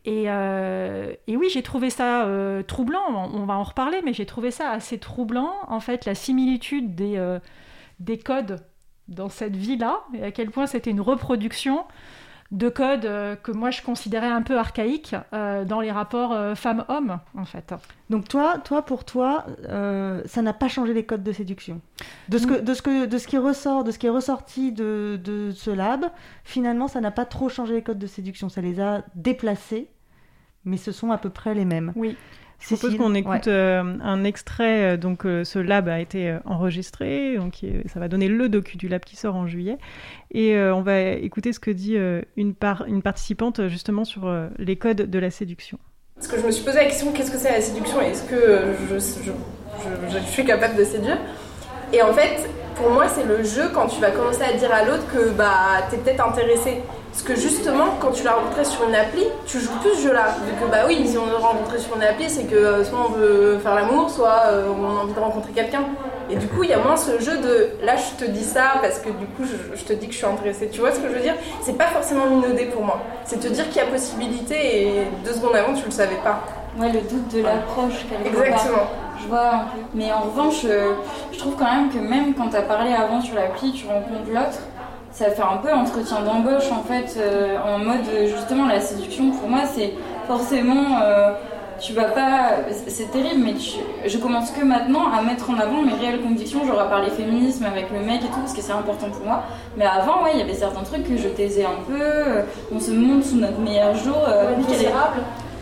[0.04, 4.12] Et, euh, et oui, j'ai trouvé ça euh, troublant, on, on va en reparler, mais
[4.12, 7.38] j'ai trouvé ça assez troublant, en fait, la similitude des, euh,
[8.00, 8.64] des codes
[9.06, 11.84] dans cette vie-là, et à quel point c'était une reproduction
[12.52, 16.54] de codes euh, que moi je considérais un peu archaïques euh, dans les rapports euh,
[16.54, 17.74] femmes-hommes, en fait.
[18.10, 19.46] Donc toi, toi pour toi,
[20.26, 21.80] ça n'a pas changé les codes de séduction.
[22.28, 24.70] De ce, que, de ce, que, de ce qui ressort, de ce qui est ressorti
[24.70, 26.04] de, de ce lab,
[26.44, 28.50] finalement, ça n'a pas trop changé les codes de séduction.
[28.50, 29.88] Ça les a déplacés,
[30.66, 31.92] mais ce sont à peu près les mêmes.
[31.96, 32.16] Oui.
[32.62, 33.52] Je propose qu'on écoute Ouais.
[33.52, 34.92] euh, un extrait.
[34.94, 37.36] euh, Donc, euh, ce lab a été enregistré.
[37.36, 37.60] Donc,
[37.92, 39.76] ça va donner le docu du lab qui sort en juillet.
[40.30, 44.26] Et euh, on va écouter ce que dit euh, une, par- une participante justement sur
[44.26, 45.78] euh, les codes de la séduction.
[46.14, 48.00] Parce que je me suis posé la question qu'est-ce que c'est la séduction?
[48.00, 48.36] Et est-ce que
[48.88, 49.32] je, je-
[50.10, 51.18] je- je suis capable de séduire?
[51.92, 54.84] Et en fait, pour moi, c'est le jeu quand tu vas commencer à dire à
[54.84, 56.76] l'autre que bah, t'es peut-être intéressé.
[57.12, 60.34] Parce que justement, quand tu l'as rencontré sur une appli, tu joues plus ce jeu-là.
[60.46, 62.98] Vu que bah oui, si on est rencontré sur une appli, c'est que euh, soit
[63.06, 65.84] on veut faire l'amour, soit euh, on a envie de rencontrer quelqu'un.
[66.30, 68.78] Et du coup, il y a moins ce jeu de là, je te dis ça
[68.80, 70.70] parce que du coup, je, je te dis que je suis intéressée.
[70.72, 71.34] Tu vois ce que je veux dire?
[71.60, 72.98] C'est pas forcément minaudet pour moi.
[73.26, 76.40] C'est te dire qu'il y a possibilité et deux secondes avant, tu le savais pas.
[76.78, 78.06] Ouais, le doute de l'approche.
[78.24, 78.88] Exactement.
[79.20, 79.80] Je vois un peu.
[79.94, 80.94] Mais en revanche, euh,
[81.30, 84.30] je trouve quand même que même quand tu as parlé avant sur l'appli, tu rencontres
[84.32, 84.58] l'autre,
[85.12, 89.30] ça fait un peu entretien d'embauche en fait, euh, en mode euh, justement la séduction.
[89.30, 89.92] Pour moi, c'est
[90.26, 90.98] forcément.
[91.02, 91.32] euh,
[91.80, 92.50] tu vas pas.
[92.86, 96.60] c'est- terrible, mais tu- je commence que maintenant à mettre en avant mes réelles convictions.
[96.64, 99.42] J'aurais parlé féminisme avec le mec et tout, parce que c'est important pour moi.
[99.76, 102.00] Mais avant, ouais, il y avait certains trucs que je taisais un peu.
[102.00, 104.16] euh, On se montre sous notre meilleur jour.
[104.28, 104.54] euh,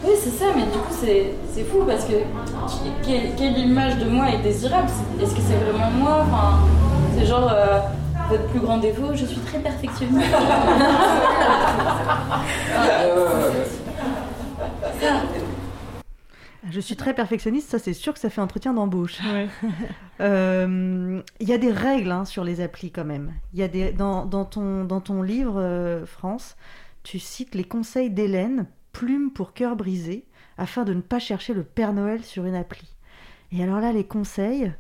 [0.05, 2.17] oui, c'est ça, mais du coup, c'est c'est fou parce que
[3.07, 4.89] quelle, quelle image de moi est désirable?
[5.23, 6.19] Est-ce que c'est vraiment moi?
[6.23, 6.59] Enfin,
[7.19, 7.79] C'est genre euh,
[8.31, 10.31] votre plus grand défaut, je suis très perfectionniste.
[16.71, 19.19] Je suis très perfectionniste, ça c'est sûr que ça fait entretien d'embauche.
[20.21, 23.33] Euh, Il y a des règles hein, sur les applis quand même.
[23.55, 26.59] Il y a des dans, dans ton dans ton livre euh, France,
[27.03, 30.27] tu cites les conseils d'Hélène, plume pour cœur brisé,
[30.59, 32.87] afin de ne pas chercher le Père Noël sur une appli.
[33.51, 34.71] Et alors là, les conseils,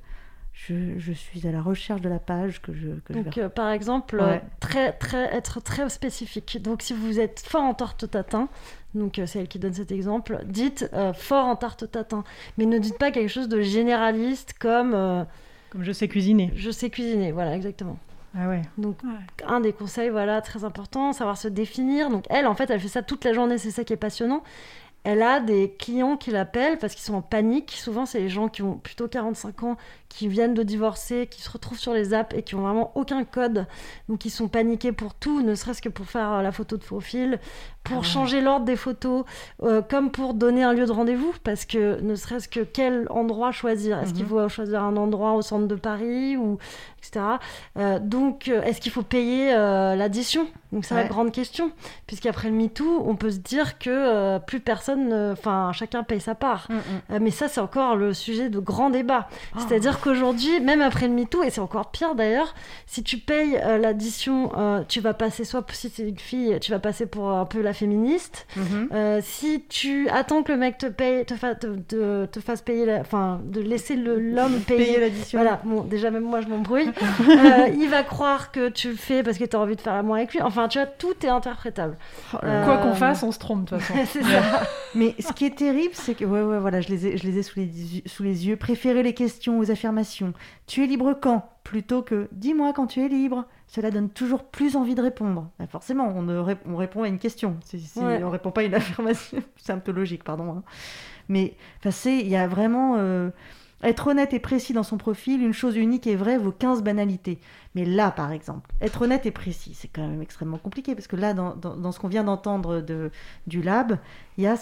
[0.68, 3.42] je, je suis à la recherche de la page que je que je Donc, vais
[3.42, 4.22] euh, par exemple, Ouais.
[4.22, 6.58] euh, très, très, être très spécifique.
[6.60, 8.48] Donc, si vous êtes fort en tarte tatin,
[8.94, 12.24] donc euh, c'est elle qui donne cet exemple, dites euh, fort en tarte tatin.
[12.58, 15.24] Mais ne dites pas quelque chose de généraliste comme euh,
[15.70, 16.52] Comme je sais cuisiner.
[16.56, 17.32] je sais cuisiner.
[17.32, 17.98] Voilà, exactement.
[18.38, 18.62] Ah ouais.
[18.78, 18.98] Donc,
[19.46, 22.10] un des conseils, voilà, très important, savoir se définir.
[22.10, 24.42] Donc, elle, en fait, elle fait ça toute la journée, c'est ça qui est passionnant.
[25.02, 27.72] Elle a des clients qui l'appellent parce qu'ils sont en panique.
[27.72, 29.76] Souvent, c'est les gens qui ont plutôt 45 ans,
[30.10, 33.24] qui viennent de divorcer, qui se retrouvent sur les apps et qui ont vraiment aucun
[33.24, 33.66] code.
[34.08, 36.84] Donc, ils sont paniqués pour tout, ne serait-ce que pour faire euh, la photo de
[36.84, 37.40] profil,
[37.84, 38.06] pour Ah ouais.
[38.06, 39.24] changer l'ordre des photos,
[39.62, 41.32] euh, comme pour donner un lieu de rendez-vous.
[41.44, 44.28] Parce que ne serait-ce que quel endroit choisir Est-ce qu'il Mhm.
[44.28, 46.58] faut choisir un endroit au centre de Paris ou
[46.98, 47.24] etc.
[47.78, 50.46] Euh, donc, euh, est-ce qu'il faut payer euh, l'addition?
[50.72, 51.72] Donc, c'est la grande question.
[52.06, 56.68] Puisqu'après le MeToo, on peut se dire que plus personne, enfin, chacun paye sa part.
[56.68, 56.74] Mm,
[57.16, 57.18] mm.
[57.22, 59.26] Mais ça, c'est encore le sujet de grand débat.
[59.52, 59.58] Ah.
[59.66, 62.54] C'est-à-dire qu'aujourd'hui, même après le MeToo, et c'est encore pire d'ailleurs,
[62.86, 64.52] si tu payes l'addition,
[64.88, 67.69] tu vas passer, soit si c'est une fille, tu vas passer pour un peu la
[67.72, 68.46] féministe.
[68.56, 68.88] Mhm.
[68.92, 72.62] Euh, si tu attends que le mec te paye, te, fa- te, te- te fasse
[72.62, 74.84] payer, la- enfin, de laisser le- l'homme payer.
[74.84, 75.38] Payer l'addition.
[75.40, 76.90] Voilà, bon, déjà même moi je m'embrouille.
[77.30, 79.94] Euh, il va croire que tu le fais parce que tu as envie de faire
[79.94, 80.40] l'amour avec lui.
[80.42, 81.96] Enfin, tu vois, tout est interprétable.
[82.34, 82.36] Oh.
[82.38, 84.00] Quoi Euh, qu'on fasse, on se trompe de toute façon.
[84.06, 84.62] c'est ça.
[84.94, 87.38] Mais ce qui est terrible, c'est que, ouais, ouais, voilà, je les ai, je les
[87.38, 88.56] ai sous, les, yeux- sous les yeux.
[88.56, 90.32] Préférez les questions aux affirmations.
[90.66, 91.48] Tu es libre quand?
[91.64, 93.44] Plutôt que dis-moi quand tu es libre.
[93.68, 95.48] Cela donne toujours plus envie de répondre.
[95.58, 97.56] Bah, forcément, on, ne rép- on répond à une question.
[97.64, 98.22] Si, si Ouais.
[98.24, 98.74] on répond pas à une
[99.14, 100.50] affirmation, c'est un peu logique, pardon.
[100.56, 100.62] hein.
[101.28, 103.30] Mais il y a vraiment euh,
[103.84, 105.40] être honnête et précis dans son profil.
[105.42, 107.38] Une chose unique et vraie vaut 15 banalités.
[107.76, 111.14] Mais là, par exemple, être honnête et précis, c'est quand même extrêmement compliqué parce que
[111.14, 113.12] là, dans, dans- dans ce qu'on vient d'entendre de,
[113.46, 113.98] du lab,
[114.38, 114.56] il y a,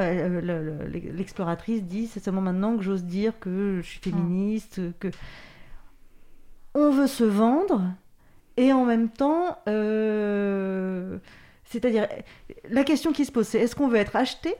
[0.00, 4.80] euh, le- le- l'exploratrice dit, c'est seulement maintenant que j'ose dire que je suis féministe,
[5.00, 5.08] que
[6.80, 7.82] on veut se vendre
[8.56, 11.18] et en même temps, euh,
[11.64, 12.08] c'est-à-dire
[12.68, 14.54] la question qui se pose, c'est est-ce qu'on veut être acheté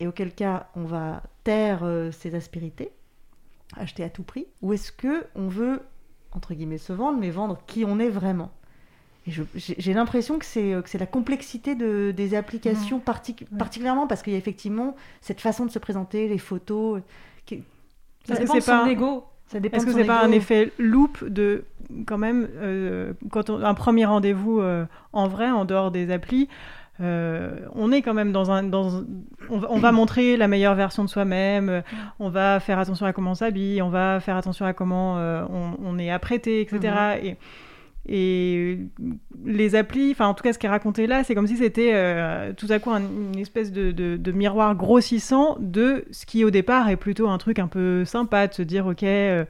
[0.00, 2.90] et auquel cas on va taire euh, ses aspérités,
[3.76, 5.80] acheter à tout prix, ou est-ce que on veut
[6.32, 8.50] entre guillemets se vendre, mais vendre qui on est vraiment?
[9.26, 14.22] J'ai l'impression que c'est euh, que c'est la complexité de, des applications, partic- particulièrement parce
[14.22, 17.00] qu'il y a effectivement cette façon de se présenter, les photos.
[17.44, 17.64] qui-
[18.24, 19.24] Ça que dépend c'est de son pas- ego.
[19.54, 21.64] Est-ce que c'est pas un effet loop de
[22.06, 26.48] quand même euh, quand on, un premier rendez-vous euh, en vrai en dehors des applis
[27.00, 29.04] euh, on est quand même dans un dans
[29.50, 31.82] on, va, on va montrer la meilleure version de soi-même
[32.18, 35.76] on va faire attention à comment on s'habille on va faire attention à comment on,
[35.84, 37.36] on est apprêté etc et
[38.08, 38.78] Et
[39.44, 41.90] les applis, enfin en tout cas ce qui est raconté là, c'est comme si c'était
[41.92, 46.88] euh, tout à coup un- une espèce de, miroir grossissant de ce qui au départ
[46.88, 49.44] est plutôt un truc un peu sympa de se dire ok, euh,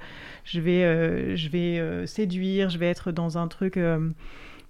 [0.44, 3.98] je vais, euh, euh, séduire, je vais être dans un truc euh,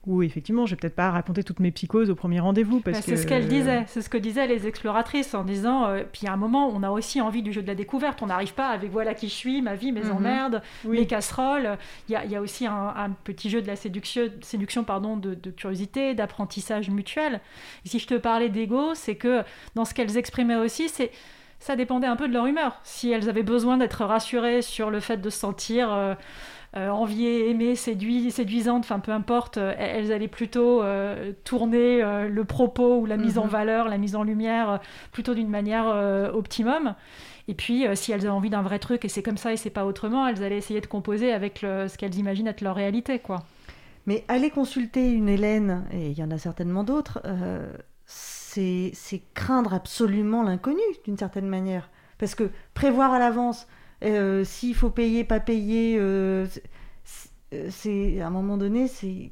[0.06, 3.02] où effectivement je vais peut-être pas raconter toutes mes psychoses au premier rendez-vous parce Bah,
[3.02, 6.26] que c'est ce qu'elle disait, c'est ce que disaient les exploratrices en disant, euh, puis
[6.28, 8.68] à un moment, on a aussi envie du jeu de la découverte, on n'arrive pas
[8.68, 10.12] avec voilà qui je suis, ma vie, mes Mhm.
[10.12, 11.00] emmerdes, Oui.
[11.00, 11.76] mes casseroles.
[12.08, 14.84] Il y a, il y a aussi un, un petit jeu de la séduction, séduction
[14.84, 17.40] pardon, de, de curiosité, d'apprentissage mutuel.
[17.84, 19.42] Et si je te parlais d'ego, c'est que
[19.74, 21.10] dans ce qu'elles exprimaient aussi, c'est
[21.58, 22.78] ça dépendait un peu de leur humeur.
[22.84, 26.14] Si elles avaient besoin d'être rassurées sur le fait de se sentir euh,
[26.76, 32.44] euh, enviées, aimées, séduites, séduisantes, enfin peu importe, euh, elles allaient plutôt euh, tourner le
[32.44, 33.50] propos ou la mise en Mhm.
[33.50, 34.80] valeur, la mise en lumière,
[35.12, 35.86] plutôt d'une manière
[36.34, 36.94] optimum.
[37.48, 39.56] Et puis, euh, si elles avaient envie d'un vrai truc et c'est comme ça et
[39.56, 42.74] c'est pas autrement, elles allaient essayer de composer avec le- ce qu'elles imaginent être leur
[42.74, 43.44] réalité, quoi.
[44.06, 47.72] Mais aller consulter une Hélène, et il y en a certainement d'autres, euh,
[48.04, 51.90] c'est c'est craindre absolument l'inconnu, d'une certaine manière.
[52.18, 53.66] Parce que prévoir à l'avance,
[54.04, 56.46] euh, s'il faut payer, pas payer, euh,
[57.04, 59.30] c'est- c'est à un moment donné, c'est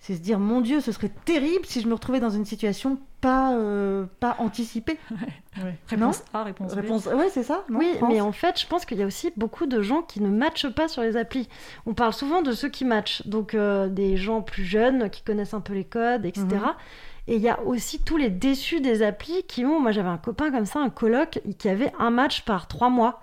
[0.00, 3.54] se dire, mon Dieu, ce serait terrible si je me retrouvais dans une situation pas,
[3.54, 4.98] euh, pas anticipée.
[5.64, 5.74] Ouais.
[5.88, 6.76] Réponse A, réponse B.
[6.76, 7.06] Réponse...
[7.06, 9.32] Ouais, c'est ça non, Oui, France mais en fait, je pense qu'il y a aussi
[9.36, 11.48] beaucoup de gens qui ne matchent pas sur les applis.
[11.84, 15.54] On parle souvent de ceux qui matchent, donc euh, des gens plus jeunes qui connaissent
[15.54, 16.46] un peu les codes, etc.
[16.48, 16.60] Mhm.
[17.26, 19.80] Et il y a aussi tous les déçus des applis qui ont.
[19.80, 23.20] Moi, j'avais un copain comme ça, un coloc, qui avait un match par trois mois.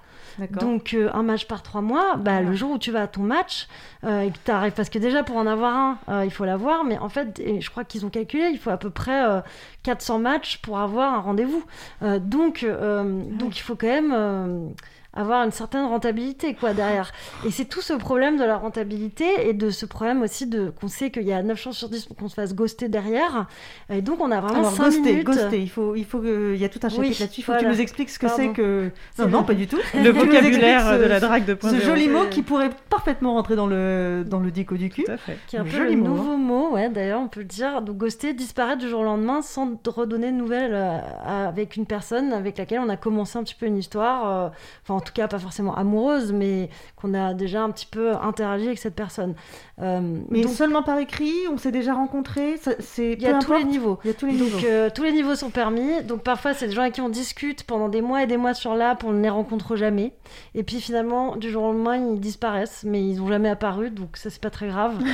[0.52, 3.21] Donc, euh, un match par trois mois, bah, le jour où tu vas à ton
[3.21, 3.67] match
[4.04, 4.74] euh, et que tu arrives.
[4.74, 6.84] Parce que déjà, pour en avoir un, euh, il faut l'avoir.
[6.84, 9.41] Mais en fait, et je crois qu'ils ont calculé, il faut à peu près euh,
[9.84, 11.63] 400 matchs pour avoir un rendez-vous.
[12.02, 14.74] Donc, donc, il faut quand même.
[15.15, 17.12] Avoir une certaine rentabilité quoi derrière
[17.45, 20.88] et c'est tout ce problème de la rentabilité et de ce problème aussi de qu'on
[20.88, 23.47] sait qu'il y a 9 chances sur 10 pour qu'on se fasse ghoster derrière
[23.89, 26.54] et donc on a vraiment Alors, 5 ghoster, minutes ghoster, il faut, il faut que-
[26.54, 27.41] il y a tout un chapitre Oui, là-dessus.
[27.41, 28.91] Il faut que tu nous expliques ce que c'est que.
[29.28, 29.78] Non, pas du tout.
[29.93, 33.67] Le vocabulaire ce- de la drague de Ce joli mot qui pourrait parfaitement rentrer dans
[33.67, 35.04] le, dans le dico du cul.
[35.06, 35.38] Tout à fait.
[35.47, 36.10] qui est un peu Joli le mot, hein.
[36.10, 37.82] nouveau mot, ouais, d'ailleurs, on peut le dire.
[37.82, 42.34] Donc, ghoster, disparaître du jour au lendemain sans redonner de nouvelles euh, avec une personne
[42.34, 44.28] avec laquelle on a commencé un petit peu une histoire.
[44.45, 44.49] euh,
[44.84, 48.65] Enfin, en tout cas, pas forcément amoureuse, mais qu'on a déjà un petit peu interagi
[48.68, 49.36] avec cette personne.
[49.82, 52.56] Euh, Mais donc, seulement par écrit, on s'est déjà rencontrés.
[52.80, 54.00] C'est il y a tous les niveaux.
[54.04, 54.58] Il y a tous les niveaux.
[54.58, 56.04] Donc euh, tous les niveaux sont permis.
[56.04, 58.54] Donc parfois c'est des gens avec qui on discute pendant des mois et des mois
[58.54, 60.13] sur l'app, on ne les rencontre jamais.
[60.56, 64.18] Et puis finalement du jour au lendemain ils disparaissent, mais ils n'ont jamais apparu, donc
[64.18, 64.98] ça c'est pas très grave.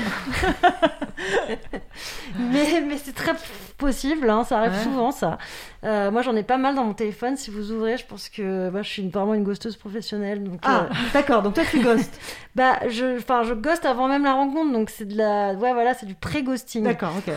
[2.40, 3.34] mais mais c'est très
[3.78, 4.84] possible, hein, ça arrive Ouais.
[4.84, 5.38] souvent ça.
[5.84, 7.36] Euh, moi j'en ai pas mal dans mon téléphone.
[7.36, 10.44] Si vous ouvrez, je pense que moi je suis vraiment une ghosteuse professionnelle.
[10.44, 12.18] Donc Ah, euh, d'accord, donc toi tu ghostes.
[12.56, 15.94] bah je, enfin je ghost avant même la rencontre, donc c'est de la, ouais voilà
[15.94, 16.84] c'est du pré-ghosting.
[16.84, 17.34] D'accord, ok.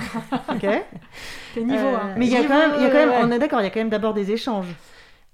[0.55, 0.83] ok.
[1.57, 2.15] Les niveaux, Euh, hein.
[2.17, 3.21] Mais il y a Niveau, quand même, il y a quand même ouais.
[3.23, 4.67] on est d'accord, il y a quand même d'abord des échanges.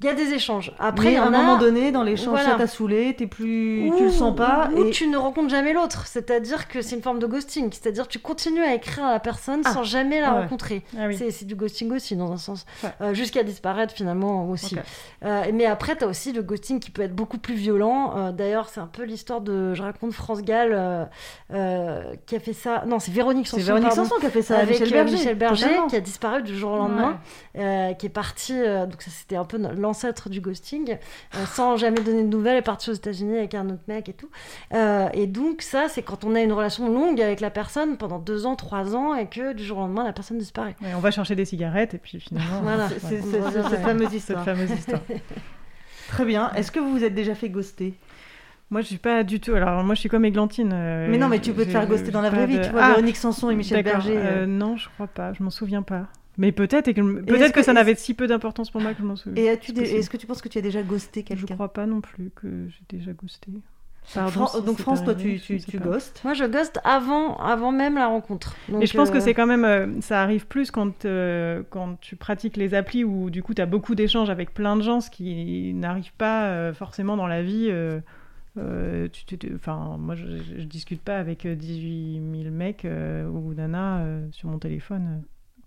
[0.03, 0.73] Il y a des échanges.
[0.79, 2.53] Après, à un a- moment donné, dans l'échange, Voilà.
[2.53, 4.71] ça t'a saoulé, t'es plus, Ou- tu le sens pas.
[4.75, 4.91] Ou et...
[4.91, 6.07] tu ne rencontres jamais l'autre.
[6.07, 7.71] C'est-à-dire que c'est une forme de ghosting.
[7.71, 9.73] C'est-à-dire que tu continues à écrire à la personne Ah.
[9.75, 10.41] sans jamais la Ah ouais.
[10.43, 10.83] rencontrer.
[10.99, 11.19] Ah oui.
[11.31, 12.65] C'est du ghosting aussi, dans un sens.
[12.83, 12.91] Ouais.
[13.03, 14.77] Euh, Jusqu'à disparaître, finalement, aussi.
[15.25, 18.15] Euh, mais après, tu as aussi le ghosting qui peut être beaucoup plus violent.
[18.17, 19.75] Euh, D'ailleurs, c'est un peu l'histoire de.
[19.75, 21.09] Je raconte France Gall
[21.51, 22.85] qui a fait ça.
[22.87, 23.67] Non, c'est Véronique C'est Sanson.
[23.67, 23.93] Véronique.
[23.93, 24.59] Sanson qui a fait ça.
[24.59, 25.13] avec Michel Berger.
[25.17, 25.87] Michel Berger, totalement.
[25.89, 27.19] qui a disparu du jour au lendemain,
[27.55, 29.59] qui est parti, donc ça c'était un peu
[29.91, 30.97] l'ancêtre du ghosting,
[31.35, 34.13] euh, sans jamais donner de nouvelles, est parti aux États-Unis avec un autre mec et
[34.13, 34.31] tout.
[34.73, 38.19] Euh, et donc ça, c'est quand on a une relation longue avec la personne pendant
[38.21, 40.77] deux ans, trois ans, et que du jour au lendemain, la personne disparaît.
[40.81, 42.61] Ouais, on va chercher des cigarettes et puis finalement.
[42.63, 42.89] Voilà.
[42.89, 44.45] C'est- cette fameuse histoire.
[44.45, 45.01] fameuse histoire.
[46.09, 46.53] Très bien.
[46.55, 47.95] Est-ce que vous vous êtes déjà fait ghoster?
[48.71, 49.53] Moi, je suis pas du tout.
[49.55, 50.71] Alors, moi, je suis comme Églantine.
[50.73, 52.61] euh, Mais non, mais tu peux te faire ghoster dans la vraie vie.
[52.61, 54.17] Tu vois Ah, Véronique Sanson et Michel Berger.
[54.17, 55.33] euh, euh, non, je crois pas.
[55.33, 56.07] Je m'en souviens pas.
[56.41, 58.93] Mais peut-être et que est-ce peut-être que, que- ça n'avait si peu d'importance pour moi
[58.95, 59.41] que je m'en souviens.
[59.43, 59.99] Et as-tu possible.
[59.99, 61.55] est-ce que tu penses que tu as déjà ghosté Je quelqu'un?
[61.55, 63.53] crois pas non plus que j'ai déjà ghosté.
[64.03, 66.23] Fran- Pardon, si Donc France, toi, tu, ne ghostes.
[66.25, 68.57] Moi, je ghost avant, avant même la rencontre.
[68.71, 71.63] Donc, Et je pense que euh, c'est quand même, euh, ça arrive plus quand, euh,
[71.69, 74.83] quand tu pratiques les applis où du coup tu as beaucoup d'échanges avec plein de
[74.83, 77.67] gens, ce qui n'arrive pas euh, forcément dans la vie.
[77.69, 78.01] euh,
[78.57, 82.51] euh, tu, tu- tu- enfin, moi je, je- je discute pas avec euh, 18 000
[82.51, 85.23] mecs euh, ou nanas euh, sur mon téléphone.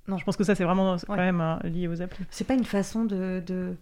[0.08, 0.18] Non.
[0.18, 1.20] Je pense que ça c'est vraiment quand Ouais.
[1.20, 2.26] même hein, lié aux applis.
[2.30, 3.76] C'est pas une façon de, de,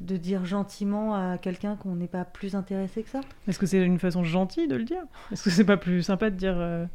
[0.00, 3.20] de dire gentiment à quelqu'un qu'on n'est pas plus intéressé que ça?
[3.46, 5.02] Est-ce que c'est une façon gentille de le dire?
[5.32, 6.86] Est-ce que c'est pas plus sympa de dire euh,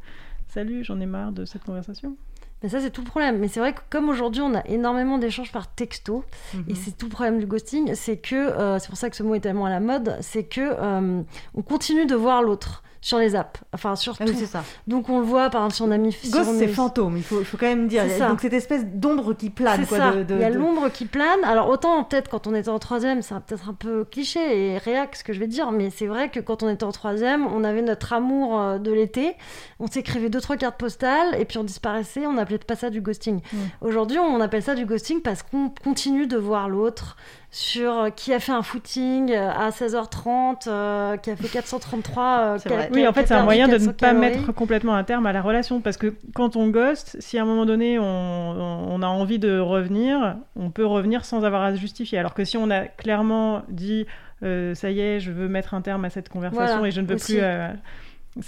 [0.48, 2.16] salut, j'en ai marre de cette conversation?
[2.64, 3.38] Mais ça, c'est tout le problème.
[3.40, 6.64] Mais c'est vrai que comme aujourd'hui, on a énormément d'échanges par texto, Mhm.
[6.68, 9.24] et c'est tout le problème du ghosting, c'est que, euh, c'est pour ça que ce
[9.24, 11.22] mot est tellement à la mode, c'est que euh,
[11.54, 12.84] on continue de voir l'autre.
[13.02, 13.60] Sur les apps.
[13.74, 14.30] Enfin, sur Ah tout.
[14.32, 14.62] oui, c'est ça.
[14.86, 16.16] Donc on le voit, par exemple, si on a mis.
[16.30, 18.04] Ghost, c'est est- fantôme, il faut, quand même dire.
[18.28, 19.80] Donc cette espèce d'ombre qui plane.
[19.80, 20.12] C'est quoi, ça.
[20.12, 21.42] de- de- Il y a de- l'ombre qui plane.
[21.44, 24.38] Alors autant peut-être quand on était en troisième, c'est peut-être un peu cliché
[24.72, 26.92] et réac ce que je vais dire, mais c'est vrai que quand on était en
[26.92, 29.34] troisième, on avait notre amour euh, de l'été.
[29.80, 32.24] On s'écrivait deux trois cartes postales et puis on disparaissait.
[32.26, 33.40] On n'appelait pas ça du ghosting.
[33.80, 37.16] Aujourd'hui, on appelle ça du ghosting parce qu'on continue de voir l'autre
[37.54, 42.22] sur euh, qui a fait un footing euh, à 16h30, euh, qui a fait 433.
[42.24, 44.20] euh, a- Oui, en fait, c'est un moyen de ne 400 pas calories.
[44.38, 45.80] mettre complètement un terme à la relation.
[45.82, 49.38] Parce que quand on ghost, si à un moment donné on, on- on a envie
[49.38, 52.18] de revenir, on peut revenir sans avoir à se justifier.
[52.18, 54.06] Alors que si on a clairement dit
[54.42, 57.00] euh, ça y est, je veux mettre un terme à cette conversation Voilà, et je
[57.02, 57.34] ne veux aussi.
[57.34, 57.42] plus.
[57.42, 57.68] euh,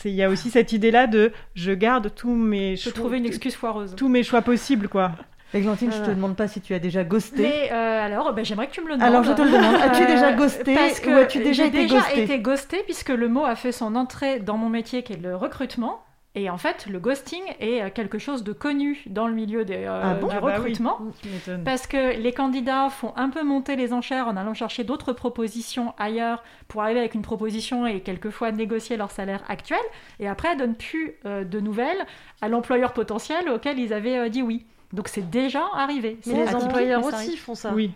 [0.07, 3.19] Il y a aussi cette idée-là de je garde tous mes Je peux choix, trouver
[3.19, 3.95] une excuse foireuse.
[3.97, 5.13] tous mes choix possibles, quoi.
[5.55, 6.15] Églantine, je te Voilà.
[6.17, 7.43] demande pas si tu as déjà ghosté.
[7.43, 9.09] Mais euh, alors, ben, j'aimerais que tu me le demandes.
[9.09, 9.77] Alors, je te le demande.
[9.77, 12.83] As-tu Euh, déjà ghosté parce ou que as-tu déjà j'ai été déjà ghosté été ghosté
[12.85, 16.01] puisque le mot a fait son entrée dans mon métier qui est le recrutement.
[16.37, 19.85] Et en fait, le ghosting est euh, quelque chose de connu dans le milieu des,
[19.87, 20.99] euh, Ah bon du Ah bah recrutement.
[21.33, 21.63] M'étonnes.
[21.63, 25.95] Parce que les candidats font un peu monter les enchères en allant chercher d'autres propositions
[25.97, 29.79] ailleurs pour arriver avec une proposition et quelquefois négocier leur salaire actuel.
[30.19, 32.05] Et après, donnent plus euh, de nouvelles
[32.43, 34.67] à l'employeur potentiel auquel ils avaient euh, dit oui.
[34.95, 36.19] Donc c'est déjà arrivé.
[36.27, 37.73] Mais les atypique, employeurs mais aussi font ça.
[37.75, 37.93] Oui.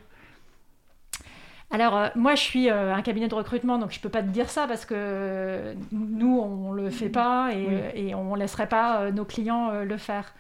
[1.71, 4.29] Alors, euh, moi, je suis euh, un cabinet de recrutement, donc je peux pas te
[4.29, 7.67] dire ça parce que euh, nous, on le fait pas et, Oui.
[7.71, 10.35] euh, et on laisserait pas nos clients le faire.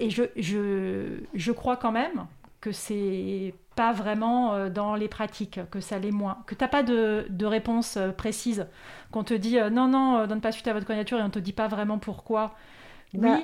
[0.00, 2.26] Et je, je, je crois quand même
[2.62, 7.26] que c'est pas vraiment dans les pratiques, que ça l'est moins, que t'as pas de,
[7.28, 8.66] de réponse précise,
[9.12, 11.52] qu'on te dit non, non, donne pas suite à votre candidature et on te dit
[11.52, 12.54] pas vraiment pourquoi.
[13.12, 13.40] Bah,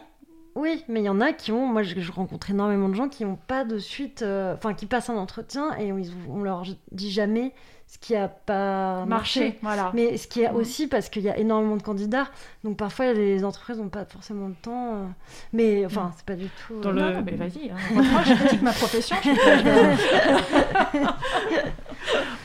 [0.54, 1.66] Oui, mais il y en a qui ont.
[1.66, 4.22] Moi, je, rencontre énormément de gens qui n'ont pas de suite.
[4.22, 6.62] euh, Enfin, qui passent un entretien et on, on leur
[6.92, 7.52] dit jamais
[7.94, 9.40] ce qui a pas marché.
[9.40, 9.90] marché, voilà.
[9.94, 10.56] Mais ce qui est Mm.
[10.56, 12.26] aussi parce qu'il y a énormément de candidats,
[12.64, 14.94] donc parfois les entreprises n'ont pas forcément le temps.
[14.94, 15.04] euh,
[15.52, 16.12] Mais enfin, Mm.
[16.16, 16.80] c'est pas du tout.
[16.80, 17.70] Dans euh, le- Non, non, mais vas-y.
[17.70, 17.76] hein.
[17.92, 19.16] Moi, je critique ma profession.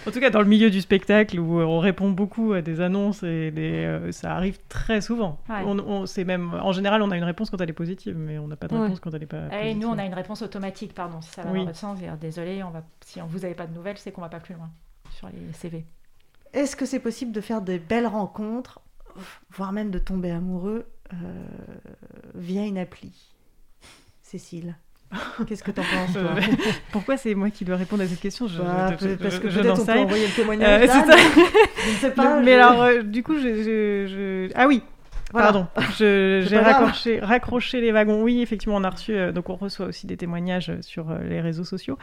[0.08, 2.80] En tout cas, dans le milieu du spectacle où euh, on répond beaucoup à des
[2.82, 5.38] annonces et des, euh, ça arrive très souvent.
[5.50, 5.58] Ouais.
[5.66, 8.40] On, on- c'est même, en général, on a une réponse quand elle est positive, mais
[8.40, 8.84] on n'a pas de Ouais.
[8.84, 9.38] réponse quand elle n'est pas.
[9.38, 9.68] Et positive.
[9.72, 11.60] Eh, nous, on a une réponse automatique, pardon, si ça va Oui.
[11.60, 12.00] dans votre sens.
[12.22, 12.82] Désolé, on va...
[13.06, 14.70] si on- vous n'avez pas de nouvelles, c'est qu'on va pas plus loin
[15.20, 15.86] sur les CV.
[16.54, 18.80] Est-ce que c'est possible de faire des belles rencontres,
[19.52, 21.18] voire même de tomber amoureux euh,
[22.36, 23.12] via une appli?
[24.24, 24.76] Cécile,
[25.48, 26.22] qu'est-ce que t'en penses toi?
[26.38, 26.42] Euh,
[26.94, 28.48] Pourquoi c'est moi qui dois répondre à cette question?
[28.48, 30.88] Je- Bah, je- je- Parce que je peut-être on peut envoyer le Euh, témoignage c'est
[30.88, 31.06] d'Anne.
[31.12, 31.18] ça.
[31.86, 32.40] Je ne sais pas.
[32.42, 34.82] mais je- alors, euh, du coup, je, je- je- ah oui,
[35.32, 35.52] Voilà.
[35.52, 38.22] pardon, j'ai raccroché, raccroché les wagons.
[38.24, 41.20] Oui, effectivement, on a reçu, euh, donc on reçoit aussi des témoignages euh, sur euh,
[41.24, 41.98] les réseaux sociaux.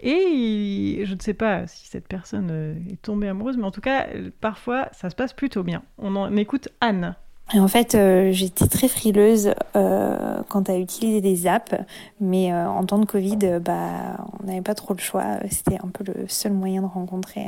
[0.00, 3.70] Et il- je ne sais pas si cette personne euh, est tombée amoureuse, mais en
[3.70, 4.06] tout cas,
[4.40, 5.82] parfois, ça se passe plutôt bien.
[5.98, 7.16] On en écoute Anne.
[7.54, 11.74] Et en fait, euh, j'étais très frileuse euh, quant à utiliser des apps,
[12.20, 15.24] mais euh, en temps de Covid, euh, bah, on n'avait pas trop le choix.
[15.50, 17.46] C'était un peu le seul moyen de rencontrer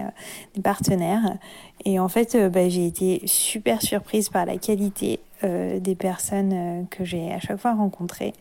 [0.54, 1.36] des partenaires.
[1.84, 7.32] Et en fait, bah, j'ai été super surprise par la qualité des personnes que j'ai
[7.32, 8.34] à chaque fois rencontrées.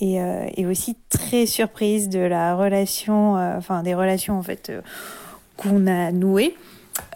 [0.00, 0.18] Et,
[0.56, 4.72] et aussi très surprise de la relation, enfin des relations en fait
[5.58, 6.54] qu'on a nouées,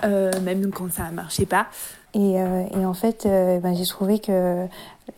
[0.02, 1.68] même quand ça ne marchait pas.
[2.16, 4.66] Et, euh, et en fait, euh, ben, j'ai trouvé que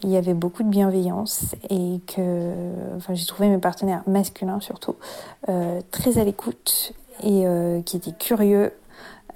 [0.03, 2.53] il y avait beaucoup de bienveillance et que,
[3.13, 4.97] j'ai trouvé mes partenaires masculins surtout
[5.49, 8.73] euh, très à l'écoute et euh, qui étaient curieux.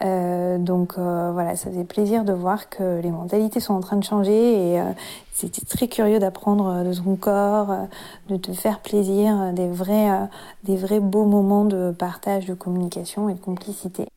[0.02, 3.96] Euh, donc euh, voilà, ça faisait plaisir de voir que les mentalités sont en train
[3.96, 4.90] de changer et euh,
[5.32, 7.84] c'était très curieux d'apprendre de ton corps, euh,
[8.28, 10.24] de te faire plaisir, euh, des vrais, euh,
[10.64, 14.08] des vrais beaux moments de partage, de communication et de complicité.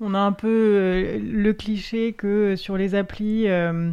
[0.00, 3.92] On a un peu euh, le cliché que euh, sur les applis, euh,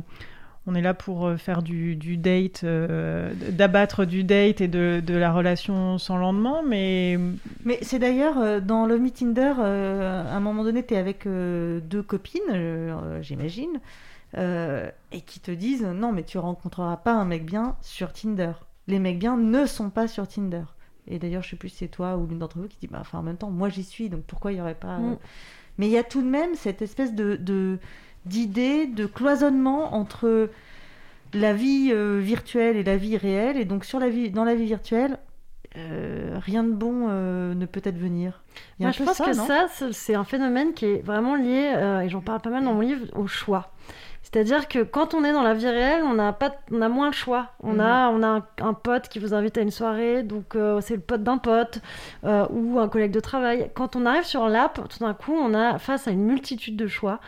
[0.68, 5.14] on est là pour faire du, du date, euh, d'abattre du date et de, de
[5.16, 7.18] la relation sans lendemain, mais
[7.66, 10.98] Mais c'est d'ailleurs euh, dans Love Me Tinder, euh, à un moment donné, tu es
[10.98, 13.80] avec euh, deux copines, euh, j'imagine,
[14.38, 18.52] euh, et qui te disent non, mais tu rencontreras pas un mec bien sur Tinder.
[18.88, 20.64] Les mecs bien ne sont pas sur Tinder.
[21.08, 23.00] Et d'ailleurs, je sais plus si c'est toi ou l'une d'entre vous qui dit bah,
[23.02, 24.98] enfin, en même temps, moi j'y suis, donc pourquoi il y aurait pas.
[24.98, 25.18] euh, Mm.
[25.78, 27.80] Mais il y a tout de même cette espèce de.
[28.26, 30.50] d'idée de cloisonnement entre
[31.34, 34.56] la vie euh, virtuelle et la vie réelle et donc sur la vie dans la
[34.56, 35.18] vie virtuelle
[35.78, 38.44] euh, rien de bon euh, ne peut advenir.
[38.82, 42.20] Un je pense ça, que ça, c'est un phénomène qui est vraiment lié, et j'en
[42.20, 43.72] parle pas mal dans mon livre, au choix.
[44.34, 47.08] C'est-à-dire que quand on est dans la vie réelle, on a, pas, on a moins
[47.08, 47.48] le choix.
[47.64, 47.80] On Mhm.
[47.82, 50.96] a, on a un, un pote qui vous invite à une soirée, donc euh, c'est
[50.96, 51.80] le pote d'un pote
[52.24, 53.70] euh, ou un collègue de travail.
[53.74, 56.88] Quand on arrive sur l'app, tout d'un coup, on a face à une multitude de
[56.88, 57.20] choix.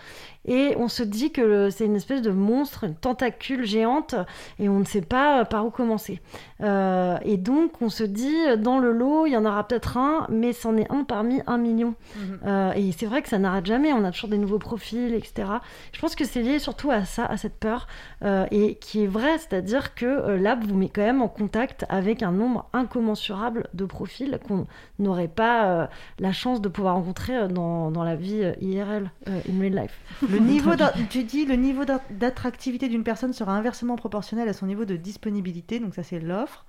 [0.46, 4.16] Et on se dit que c'est une espèce de monstre, une tentacule géante,
[4.60, 6.22] et on ne sait pas par où commencer.
[6.62, 10.28] Euh, et donc on se dit, dans le lot, il y en aura peut-être un,
[10.30, 11.96] mais c'en est un parmi un million.
[12.16, 12.40] Mhm.
[12.46, 15.48] Euh, et c'est vrai que ça n'arrête jamais, on a toujours des nouveaux profils, etc.
[15.92, 17.88] Je pense que c'est lié surtout à ça, à cette peur,
[18.24, 21.86] euh, et qui est vrai, c'est-à-dire que euh, là, vous met quand même en contact
[21.90, 24.68] avec un nombre incommensurable de profils qu'on
[25.00, 25.88] n'aurait pas euh,
[26.20, 29.76] la chance de pouvoir rencontrer euh, dans, dans la vie euh, IRL, euh, in real
[29.76, 30.00] life.
[30.34, 30.72] Le niveau
[31.10, 34.96] tu dis le niveau d'a- d'attractivité d'une personne sera inversement proportionnel à son niveau de
[34.96, 36.66] disponibilité, donc ça c'est l'offre.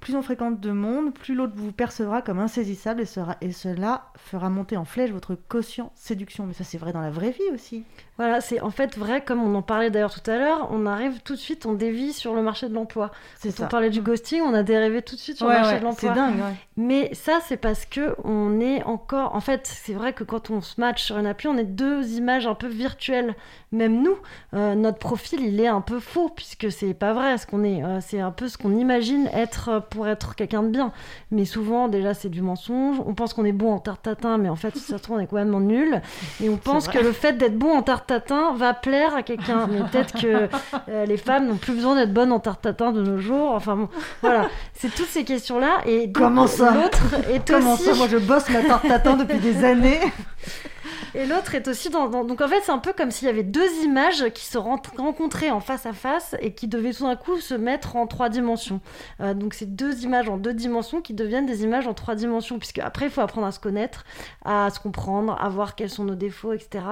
[0.00, 4.06] Plus on fréquente de monde, plus l'autre vous percevra comme insaisissable et, sera, et cela
[4.16, 6.46] fera monter en flèche votre quotient séduction.
[6.46, 7.84] Mais ça c'est vrai dans la vraie vie aussi.
[8.18, 11.20] Voilà, c'est en fait vrai, comme on en parlait d'ailleurs tout à l'heure, on arrive
[11.22, 13.10] tout de suite, on dévie sur le marché de l'emploi.
[13.36, 13.64] C'est Quand ça.
[13.64, 15.80] on parlait du ghosting, on a dérivé tout de suite sur Ouais, le marché ouais,
[15.80, 16.08] de l'emploi.
[16.10, 16.54] c'est dingue, ouais.
[16.78, 19.34] Mais ça, c'est parce que on est encore.
[19.34, 22.06] En fait, c'est vrai que quand on se match sur une appli, on est deux
[22.16, 23.34] images un peu virtuelles.
[23.72, 24.16] Même nous,
[24.54, 27.82] euh, notre profil, il est un peu faux puisque c'est pas vrai ce qu'on est.
[27.82, 30.92] Euh, c'est un peu ce qu'on imagine être pour être quelqu'un de bien.
[31.32, 32.96] Mais souvent, déjà, c'est du mensonge.
[33.04, 35.20] On pense qu'on est bon en tarte tatin, mais en fait, ça se trouve, on
[35.20, 36.00] est même nul.
[36.42, 39.66] Et on pense que le fait d'être bon en tarte tatin va plaire à quelqu'un.
[39.66, 40.48] Mais peut-être que
[40.88, 43.52] euh, les femmes n'ont plus besoin d'être bonnes en tarte tatin de nos jours.
[43.52, 43.88] Enfin bon,
[44.22, 44.48] voilà.
[44.74, 45.80] C'est toutes ces questions-là.
[45.86, 46.72] Et donc, Comment ça?
[46.72, 47.84] L'autre est Comment aussi.
[47.84, 50.00] ça Moi je bosse ma tarte tatin depuis des années.
[51.16, 53.30] Et l'autre est aussi dans, dans- Donc en fait, c'est un peu comme s'il y
[53.30, 57.04] avait deux images qui se ren- rencontraient en face à face et qui devaient tout
[57.04, 58.80] d'un coup se mettre en trois dimensions.
[59.20, 62.58] Euh, donc c'est deux images en deux dimensions qui deviennent des images en trois dimensions,
[62.58, 64.04] puisque après, il faut apprendre à se connaître,
[64.44, 66.84] à se comprendre, à voir quels sont nos défauts, etc.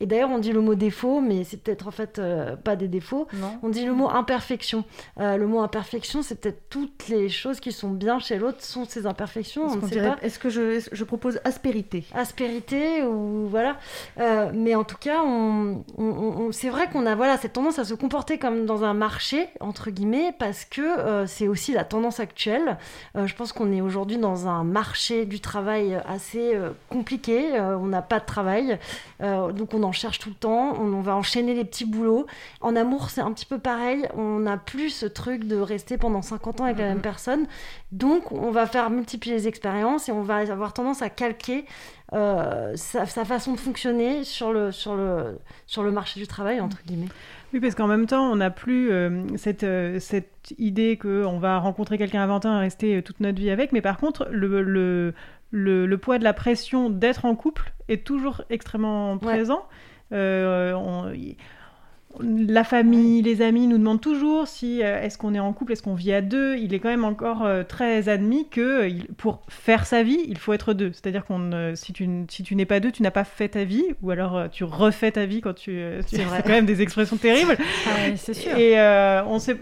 [0.00, 2.88] Et d'ailleurs, on dit le mot défaut, mais c'est peut-être en fait euh, pas des
[2.88, 3.26] défauts.
[3.34, 3.58] Non.
[3.64, 4.84] On dit le mot imperfection.
[5.18, 8.84] Euh, le mot imperfection, c'est peut-être toutes les choses qui sont bien chez l'autre sont
[8.84, 9.66] ses imperfections.
[9.66, 12.04] Est-ce On ne qu'on sait dirait- pas est-ce que je, je propose aspérité?
[12.14, 13.71] Aspérité ou voilà
[14.18, 17.78] Euh, mais en tout cas on, on- on- c'est vrai qu'on a voilà cette tendance
[17.78, 21.84] à se comporter comme dans un marché entre guillemets parce que euh, c'est aussi la
[21.84, 22.78] tendance actuelle.
[23.16, 26.56] Euh, je pense qu'on est aujourd'hui dans un marché du travail assez
[26.88, 27.58] compliqué.
[27.60, 28.78] On n'a pas de travail.
[29.20, 30.74] Donc on en cherche tout le temps.
[30.80, 32.26] On, on va enchaîner les petits boulots.
[32.60, 34.06] En amour c'est un petit peu pareil.
[34.16, 37.46] On n'a plus ce truc de rester pendant 50 ans avec la même personne.
[37.92, 41.64] Donc on va faire multiplier les expériences et on va avoir tendance à calquer
[42.12, 46.60] euh, sa, sa façon de fonctionner sur le, sur, le, sur le marché du travail,
[46.60, 47.08] entre guillemets.
[47.54, 51.58] Oui, parce qu'en même temps, on n'a plus euh, cette, euh, cette idée qu'on va
[51.58, 53.72] rencontrer quelqu'un à 20 ans et rester toute notre vie avec.
[53.72, 55.14] Mais par contre, le, le,
[55.50, 59.66] le, le poids de la pression d'être en couple est toujours extrêmement présent.
[60.10, 61.36] On- y-
[62.20, 65.82] la famille, les amis nous demandent toujours si euh, est-ce qu'on est en couple, est-ce
[65.82, 66.56] qu'on vit à deux.
[66.56, 70.20] Il est quand même encore euh, très admis que euh, il- pour faire sa vie,
[70.28, 70.92] il faut être deux.
[70.92, 73.48] C'est-à-dire qu'on ne- si tu, n- si tu n'es pas deux, tu n'as pas fait
[73.48, 75.70] ta vie, ou alors euh, tu refais ta vie quand tu.
[75.72, 77.56] euh, tu- C'est quand même des expressions terribles.
[77.86, 78.56] Ah ouais, c'est sûr.
[78.56, 79.56] Et euh, on, sait,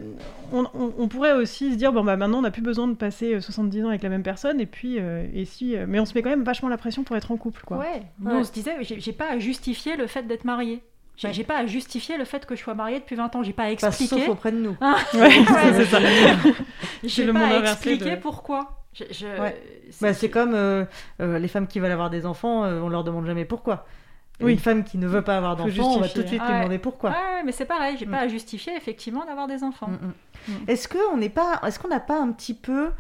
[0.53, 2.94] on, on- on pourrait aussi se dire bon bah maintenant on n'a plus besoin de
[2.94, 6.01] passer euh, 70 ans avec la même personne et puis euh, et si euh, mais
[6.01, 7.78] on se met quand même vachement la pression pour être en couple quoi.
[7.78, 10.80] Ouais, nous on se disait, j'ai j'ai pas à justifier le fait d'être mariée.
[11.28, 13.42] J'ai j'ai pas à justifier le fait que je sois mariée depuis 20 ans.
[13.42, 14.20] J'ai pas à Pas expliquer.
[14.20, 14.76] sauf auprès de nous.
[14.80, 15.30] Ah, Ouais,
[15.74, 15.98] c'est ça.
[17.04, 18.82] J'ai le pas monde à expliquer de- pourquoi.
[18.94, 19.62] Je- je- Ouais.
[19.90, 20.84] c'est- Bah, c'est comme euh,
[21.20, 23.86] euh, les femmes qui veulent avoir des enfants, euh, on leur demande jamais pourquoi.
[24.40, 24.52] Oui.
[24.54, 26.52] Une femme qui ne veut pas avoir d'enfants, on va tout de suite Ah lui
[26.54, 26.58] ouais.
[26.60, 27.14] demander pourquoi.
[27.44, 27.96] Mais c'est pareil.
[27.98, 28.10] J'ai Mm.
[28.10, 29.88] pas à justifier effectivement d'avoir des enfants.
[29.88, 30.54] Mm, mm.
[30.68, 32.90] Est-ce que on n'est pas, est-ce qu'on n'a pas un petit peu,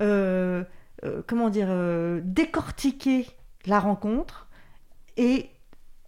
[0.00, 0.64] euh,
[1.04, 3.26] euh, comment dire, euh, décortiqué
[3.66, 4.46] la rencontre
[5.18, 5.50] et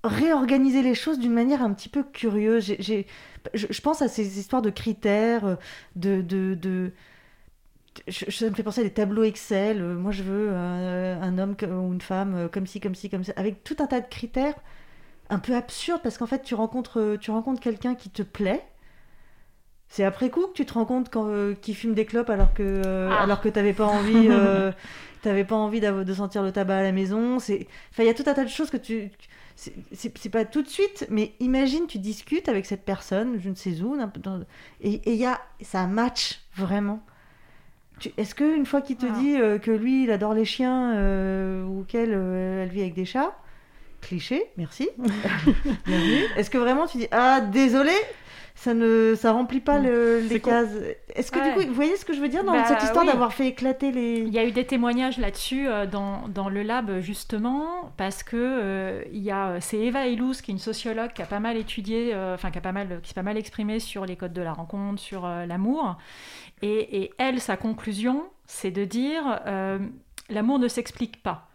[0.05, 3.07] réorganiser les choses d'une manière un petit peu curieuse J'ai- j'ai-
[3.55, 5.57] je, je pense à ces histoires de critères, euh,
[5.96, 6.92] de, de, de-
[8.09, 9.80] je- ça me fait penser à des tableaux Excel.
[9.82, 13.24] euh, Moi, je veux euh, un homme ou une femme comme ci, comme ci, comme
[13.24, 14.55] ça, avec tout un tas de critères
[15.28, 18.64] un peu absurdes parce qu'en fait, tu rencontres, tu rencontres quelqu'un qui te plaît.
[19.88, 21.11] C'est après coup que tu te rends compte
[21.61, 23.22] qu'il fume des clopes alors que, euh, Ah.
[23.22, 24.70] alors que t'avais pas envie, euh,
[25.22, 27.38] t'avais pas envie de sentir le tabac à la maison.
[27.40, 29.11] C'est, enfin, il y a tout un tas de choses que tu,
[29.92, 33.80] c'est, pas tout de suite, mais imagine, tu discutes avec cette personne, je ne sais
[33.82, 33.96] où,
[34.80, 37.02] et il y a, ça match vraiment.
[38.16, 39.18] Est-ce que une fois qu'il te Ah.
[39.18, 42.94] dit euh, que lui, il adore les chiens euh, ou qu'elle, euh, elle vit avec
[42.94, 43.36] des chats,
[44.00, 44.88] cliché, merci.
[46.36, 47.92] Est-ce que vraiment tu dis ah désolé,
[48.62, 50.68] ça ne, ça remplit pas le- les cases.
[51.14, 51.48] Est-ce que Ouais.
[51.48, 53.11] du coup, vous voyez ce que je veux dire dans Bah, cette histoire oui.
[53.11, 54.18] d'avoir fait éclater les.
[54.18, 58.36] Il y a eu des témoignages là-dessus euh, dans, dans le lab justement parce que
[58.36, 61.56] euh, il y a c'est Eva Illouz qui est une sociologue qui a pas mal
[61.56, 64.34] étudié, euh, enfin qui a pas mal qui s'est pas mal exprimée sur les codes
[64.34, 65.96] de la rencontre, sur euh, l'amour
[66.61, 69.78] et, et elle sa conclusion c'est de dire euh,
[70.28, 71.46] l'amour ne s'explique pas.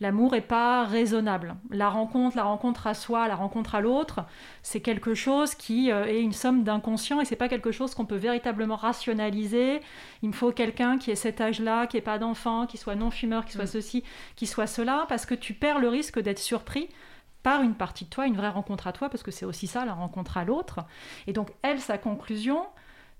[0.00, 1.56] L'amour est pas raisonnable.
[1.70, 4.20] La rencontre, la rencontre à soi, la rencontre à l'autre,
[4.62, 8.06] c'est quelque chose qui euh, est une somme d'inconscient et c'est pas quelque chose qu'on
[8.06, 9.80] peut véritablement rationaliser.
[10.22, 13.10] Il me faut quelqu'un qui ait cet âge-là, qui ait pas d'enfant, qui soit non
[13.10, 13.68] fumeur, qui soit Mm.
[13.78, 14.04] ceci,
[14.36, 16.88] qui soit cela, parce que tu perds le risque d'être surpris
[17.42, 19.84] par une partie de toi, une vraie rencontre à toi, parce que c'est aussi ça,
[19.84, 20.80] la rencontre à l'autre.
[21.26, 22.62] Et donc, elle, sa conclusion,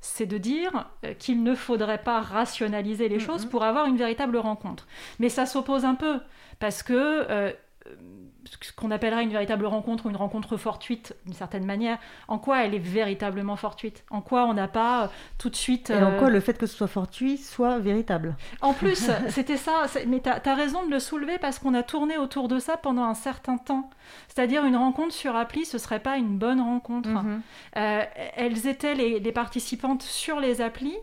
[0.02, 3.20] c'est de dire euh, qu'il ne faudrait pas rationaliser les Mhm.
[3.20, 4.86] choses pour avoir une véritable rencontre.
[5.18, 6.20] Mais ça s'oppose un peu,
[6.60, 7.52] parce que euh,
[8.62, 11.98] ce qu'on appellerait une véritable rencontre ou une rencontre fortuite, d'une certaine manière,
[12.28, 14.04] en quoi elle est véritablement fortuite?
[14.10, 15.08] En quoi on n'a pas euh,
[15.38, 15.90] tout de suite...
[15.90, 18.36] Et en euh, quoi le fait que ce soit fortuit soit véritable?
[18.60, 19.86] En plus, c'était ça.
[20.06, 23.04] Mais tu as, raison de le soulever parce qu'on a tourné autour de ça pendant
[23.04, 23.90] un certain temps.
[24.28, 27.08] C'est-à-dire une rencontre sur appli, ce serait pas une bonne rencontre.
[27.08, 27.42] Mhm.
[27.76, 28.02] Euh,
[28.36, 30.96] elles étaient les, les participantes sur les applis,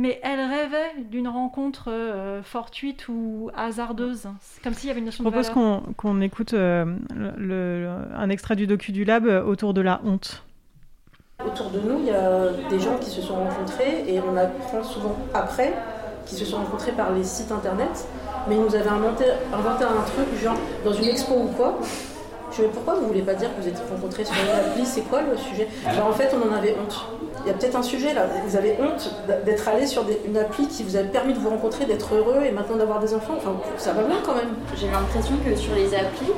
[0.00, 4.28] mais elles rêvaient d'une rencontre euh, fortuite ou hasardeuse.
[4.40, 6.84] C'est comme s'il y avait une Je notion de propose qu'on qu'on écoute euh,
[7.14, 10.44] le- le- un extrait du docu du lab euh, autour de la honte.
[11.44, 14.82] Autour de nous, il y a des gens qui se sont rencontrés et on apprend
[14.84, 15.74] souvent après
[16.26, 18.06] qui se sont rencontrés par les sites internet.
[18.48, 21.78] Mais ils nous avaient inventé, inventé un truc, genre dans une expo ou quoi.
[22.50, 24.86] Je pourquoi vous voulez pas dire que vous êtes rencontrés sur une appli?
[24.86, 25.68] C'est quoi le sujet?
[25.86, 27.06] En fait, on en avait honte.
[27.44, 28.26] Il y a peut-être un sujet là.
[28.46, 31.84] Vous avez honte d'être allé sur une appli qui vous a permis de vous rencontrer,
[31.84, 33.34] d'être heureux et maintenant d'avoir des enfants?
[33.36, 34.54] Enfin, ça va loin quand même.
[34.76, 36.32] J'ai l'impression que sur les applis,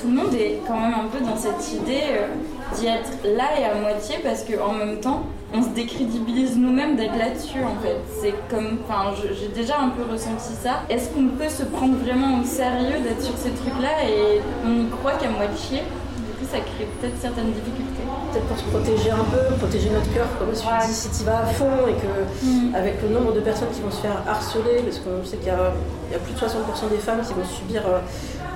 [0.00, 2.26] tout le monde est quand même un peu dans cette idée euh,
[2.74, 5.22] d'y être là et à moitié parce qu'en même temps,
[5.52, 7.96] on se décrédibilise nous-mêmes d'être là-dessus en fait.
[8.20, 10.82] C'est comme, enfin, j'ai déjà un peu ressenti ça.
[10.90, 14.88] Est-ce qu'on peut se prendre vraiment au sérieux d'être sur ces trucs-là et on y
[14.90, 15.78] croit qu'à moitié?
[15.80, 18.02] Du coup, ça crée peut-être certaines difficultés.
[18.32, 21.38] Peut-être pour se protéger un peu, protéger notre cœur, comme me dis, si tu vas
[21.42, 22.74] à fond et que Mm.
[22.74, 25.50] avec le nombre de personnes qui vont se faire harceler, parce qu'on sait qu'il y,
[25.50, 25.72] a
[26.10, 28.00] il y a plus de 60% des femmes qui vont subir euh,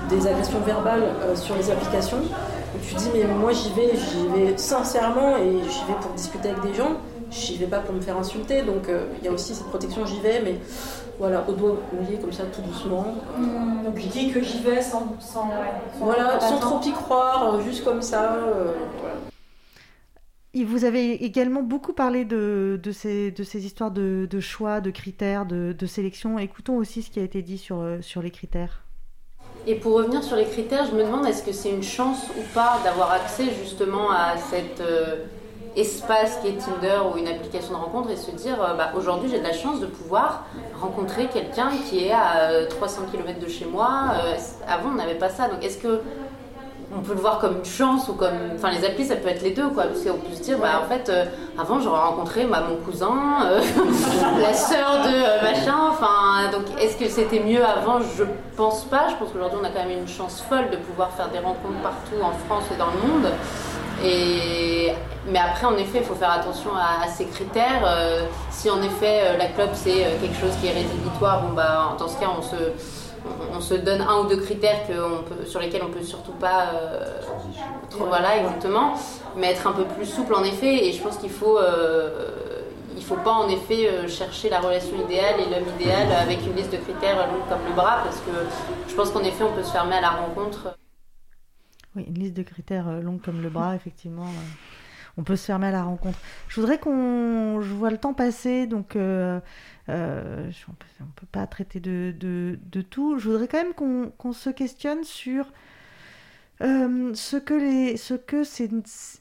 [0.09, 2.21] des agressions verbales euh, sur les applications.
[2.21, 6.49] Et tu dis, mais moi j'y vais, j'y vais sincèrement et j'y vais pour discuter
[6.49, 6.97] avec des gens,
[7.31, 10.05] j'y vais pas pour me faire insulter, donc euh, il y a aussi cette protection,
[10.05, 10.55] j'y vais, mais
[11.17, 13.15] voilà, au doigt mouillé comme ça, tout doucement.
[13.83, 15.15] Donc je dis que j'y vais sans.
[15.19, 15.49] sans,
[15.99, 18.35] Voilà, sans trop y croire, euh, juste comme ça.
[18.35, 19.15] euh, voilà.
[20.53, 24.79] Et vous avez également beaucoup parlé de, de, ces, de ces histoires de, de choix,
[24.81, 26.39] de critères, de, de sélection.
[26.39, 28.83] Écoutons aussi ce qui a été dit sur, sur les critères.
[29.67, 32.41] Et pour revenir sur les critères, je me demande est-ce que c'est une chance ou
[32.53, 35.25] pas d'avoir accès justement à cet euh,
[35.75, 39.29] espace qui est Tinder ou une application de rencontre et se dire euh, bah, aujourd'hui
[39.29, 40.45] j'ai de la chance de pouvoir
[40.79, 44.13] rencontrer quelqu'un qui est à euh, 300 km de chez moi.
[44.23, 44.35] Euh,
[44.67, 46.01] avant on n'avait pas ça, donc est-ce que
[46.95, 48.33] on peut le voir comme une chance ou comme.
[48.55, 49.83] Enfin, les applis, ça peut être les deux, quoi.
[49.83, 51.25] Parce qu'on peut se dire, bah, en fait, euh,
[51.57, 53.61] avant, j'aurais rencontré bah, mon cousin, euh,
[54.41, 55.77] la sœur de euh, machin.
[55.91, 57.99] Enfin, donc, est-ce que c'était mieux avant?
[58.17, 58.23] Je
[58.55, 59.07] pense pas.
[59.09, 61.81] Je pense qu'aujourd'hui, on a quand même une chance folle de pouvoir faire des rencontres
[61.83, 63.31] partout en France et dans le monde.
[64.03, 64.93] Et...
[65.27, 67.85] Mais après, en effet, il faut faire attention à, ces critères.
[68.49, 72.17] Si en effet, la club, c'est quelque chose qui est rédhibitoire, bon, bah, dans ce
[72.17, 72.55] cas, on se
[73.25, 76.03] on- on se donne un ou deux critères que on peut, sur lesquels on peut
[76.03, 77.19] surtout pas euh,
[77.89, 78.93] trop- voilà exactement
[79.35, 82.27] mais être un peu plus souple en effet et je pense qu'il faut euh,
[82.95, 86.55] il faut pas en effet euh, chercher la relation idéale et l'homme idéal avec une
[86.55, 88.31] liste de critères longue comme le bras parce que
[88.87, 90.75] je pense qu'en effet on peut se fermer à la rencontre
[91.95, 94.27] Oui, une liste de critères euh, longue comme le bras, effectivement.
[95.17, 96.19] On peut se fermer à la rencontre.
[96.47, 97.61] Je voudrais qu'on.
[97.61, 99.39] Je vois le temps passer, donc euh,
[99.89, 103.17] euh, on peut, on peut pas traiter de, de, tout.
[103.19, 105.51] Je voudrais quand même qu'on se questionne sur
[106.61, 108.43] euh, ce que les, ce que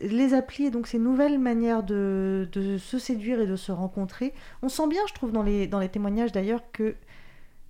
[0.01, 4.35] les applis et donc ces nouvelles manières de, de se séduire et de se rencontrer.
[4.63, 6.97] On sent bien, je trouve, dans les, dans les témoignages d'ailleurs, que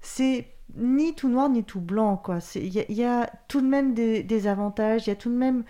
[0.01, 2.23] c'est ni tout noir ni tout blanc
[2.55, 5.65] il y, a- tout de même des, avantages il y a tout de même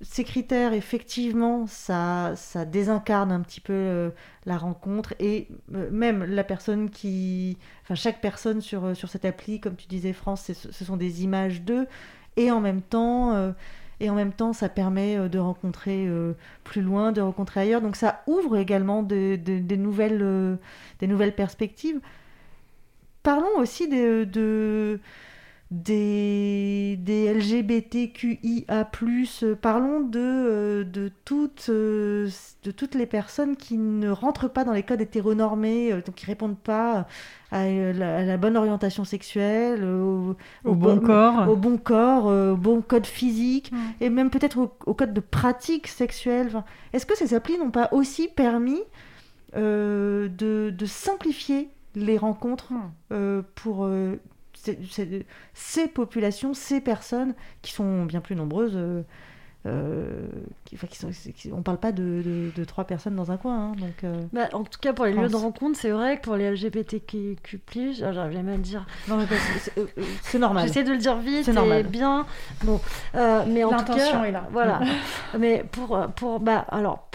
[0.00, 4.10] ces critères effectivement ça ça désincarne un petit peu euh,
[4.46, 9.24] la rencontre et euh, même la personne qui enfin chaque personne sur euh, sur cette
[9.24, 11.86] appli comme tu disais France ce sont des images d'eux
[12.36, 13.52] et en même temps
[14.00, 16.08] et en même temps ça permet de rencontrer
[16.64, 17.82] plus loin de rencontrer ailleurs.
[17.82, 20.58] Donc ça ouvre également de- de- des nouvelles
[21.00, 22.00] des nouvelles perspectives.
[23.22, 24.98] Parlons aussi de-
[25.72, 32.28] des, des LGBTQIA+, euh, parlons de, euh, de, toutes, euh,
[32.62, 36.58] de toutes les personnes qui ne rentrent pas dans les codes hétéronormés, donc qui répondent
[36.58, 37.06] pas
[37.50, 41.48] à, la, à la bonne orientation sexuelle, au, Au bon corps.
[41.48, 45.86] au bon corps, au bon code physique, et même peut-être au, au code de pratique
[45.88, 46.48] sexuelle.
[46.48, 48.80] Enfin, Est-ce que ces applis n'ont pas aussi permis
[49.54, 52.72] euh, de, de simplifier les rencontres
[53.12, 54.16] euh, pour euh,
[55.54, 59.04] ces populations, ces personnes qui sont bien plus nombreuses.
[59.66, 60.26] Euh,
[60.64, 63.36] qui, enfin, qui sont, qui- on parle pas de, de- de trois personnes dans un
[63.36, 64.02] coin, hein, donc.
[64.04, 66.50] euh, Bah, en tout cas, pour les lieux de rencontre, c'est vrai que pour les
[66.50, 67.36] LGBTQ+,
[67.94, 68.86] j'arrive jamais à le dire.
[69.60, 69.86] C'est- euh,
[70.22, 70.66] c'est normal.
[70.66, 71.86] J'essaie de le dire vite C'est et normal.
[71.86, 72.26] bien.
[72.64, 72.80] Bon,
[73.14, 74.48] euh, mais en tout L'intention cas, est là.
[74.50, 74.80] Voilà.
[75.38, 77.08] mais pour, pour, bah, alors,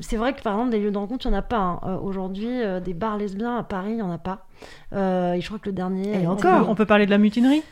[0.00, 1.80] c'est vrai que par exemple, des lieux de rencontre, il n'y en a pas.
[1.82, 1.98] hein.
[2.02, 4.46] Aujourd'hui, des bars lesbiens à Paris, il n'y en a pas.
[4.92, 6.22] Et je crois que le dernier.
[6.22, 7.62] Et encore On peut parler de la mutinerie?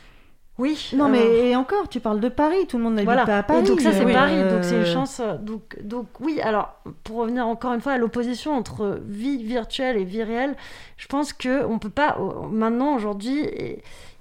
[0.59, 0.89] Oui.
[0.95, 3.25] Non, euh, mais et encore, tu parles de Paris, tout le monde n'habite Voilà.
[3.25, 3.63] pas à Et Paris.
[3.63, 5.19] donc ça c'est euh, Paris, donc c'est une euh, chance.
[5.19, 9.97] euh, Donc, donc oui, alors pour revenir encore une fois à l'opposition entre vie virtuelle
[9.97, 10.55] et vie réelle,
[10.97, 13.47] je pense que on peut pas euh, maintenant aujourd'hui,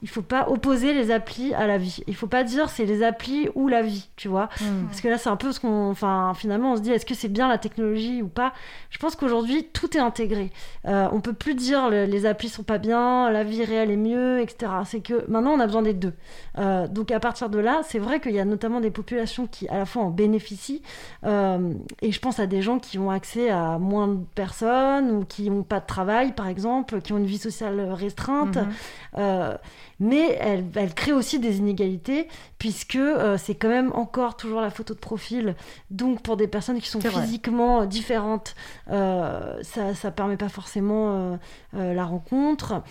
[0.02, 2.02] il faut pas opposer les applis à la vie.
[2.06, 4.48] Il faut pas dire c'est les applis ou la vie, tu vois.
[4.60, 4.86] hmm.
[4.86, 7.14] Parce que là c'est un peu ce qu'on, enfin finalement on se dit est-ce que
[7.14, 8.52] c'est bien la technologie ou pas?
[8.90, 10.50] Je pense qu'aujourd'hui tout est intégré.
[10.86, 13.96] Euh, on peut plus dire le- les applis sont pas bien, la vie réelle est
[13.96, 14.70] mieux, etc.
[14.84, 16.12] C'est que maintenant on a besoin des deux.
[16.58, 19.66] Euh, donc à partir de là, c'est vrai qu'il y a notamment des populations qui
[19.68, 20.82] à la fois en bénéficient,
[21.24, 21.72] euh,
[22.02, 25.48] et je pense à des gens qui ont accès à moins de personnes ou qui
[25.50, 28.56] n'ont pas de travail par exemple, qui ont une vie sociale restreinte.
[28.56, 29.56] Mhm.
[29.98, 32.28] Mais elle crée aussi des inégalités
[32.66, 35.54] puisque euh, c'est quand même encore toujours la photo de profil.
[35.92, 37.10] Donc pour des personnes qui sont vrai.
[37.22, 38.56] physiquement euh, différentes,
[38.90, 41.38] euh, ça ça permet pas forcément
[41.76, 42.82] euh, la rencontre.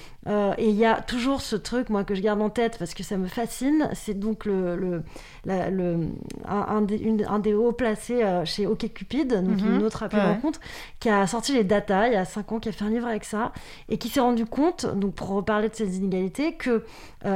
[0.57, 3.03] Et il y a toujours ce truc moi que je garde en tête parce que
[3.03, 3.89] ça me fascine.
[3.93, 5.03] C'est donc le, le,
[5.43, 6.07] la- le-
[6.47, 9.75] un, un des, une- un des hauts placés chez OkCupid, donc Mhm.
[9.75, 10.25] une autre appli Ouais.
[10.25, 10.59] rencontre,
[11.01, 13.07] qui a sorti les data il y a 5 ans, qui a fait un livre
[13.07, 13.51] avec ça,
[13.89, 16.83] et qui s'est rendu compte, donc pour reparler de ces inégalités, que,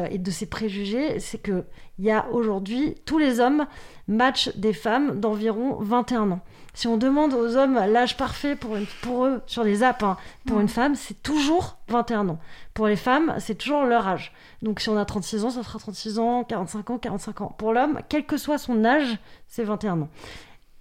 [0.09, 1.65] et de ces préjugés, c'est que
[1.99, 3.67] il y a aujourd'hui, tous les hommes
[4.07, 6.39] matchent des femmes d'environ 21 ans.
[6.73, 10.17] Si on demande aux hommes l'âge parfait pour, une- pour eux, sur les apps, hein,
[10.47, 12.39] pour une femme, c'est toujours 21 ans.
[12.73, 14.31] Pour les femmes, c'est toujours leur âge.
[14.61, 17.55] Donc si on a 36 ans, ça sera 36 ans, 45 ans, 45 ans.
[17.57, 20.09] Pour l'homme, quel que soit son âge, c'est 21 ans.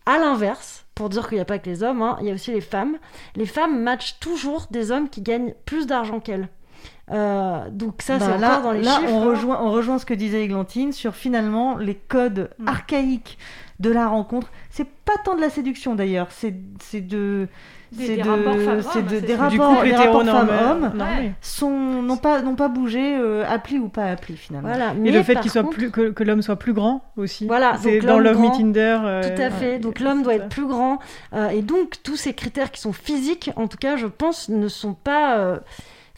[0.07, 2.35] À l'inverse, pour dire qu'il n'y a pas que les hommes, hein, il y a
[2.35, 2.97] aussi les femmes.
[3.35, 6.49] Les femmes matchent toujours des hommes qui gagnent plus d'argent qu'elles.
[7.11, 9.13] Euh, donc ça, Bah, c'est là, encore dans les là, chiffres.
[9.13, 9.25] on hein.
[9.31, 12.69] rejoint, on rejoint ce que disait Églantine sur finalement les codes Mm.
[12.69, 13.39] archaïques
[13.81, 14.49] de la rencontre.
[14.71, 17.49] C'est pas tant de la séduction d'ailleurs, c'est c'est de
[17.93, 18.55] Des- c'est des de- rapports
[18.93, 20.93] c'est de- c'est des rapports, des rapports hétéronormé- femmes-hommes
[21.41, 21.71] sont
[22.03, 24.69] n'ont pas n'ont pas bougé euh, appli ou pas appli finalement.
[24.69, 24.93] Voilà.
[24.93, 27.47] Et Mais le fait qu'il soit contre- plus, que, que l'homme soit plus grand aussi.
[27.47, 28.99] Voilà, c'est donc dans l'homme Love Me grand, Tinder.
[29.05, 29.73] euh, Tout à fait.
[29.75, 29.79] ouais.
[29.79, 30.99] Donc l'homme doit être plus grand.
[31.33, 34.69] Euh, et donc tous ces critères qui sont physiques, en tout cas, je pense, ne
[34.69, 35.39] sont pas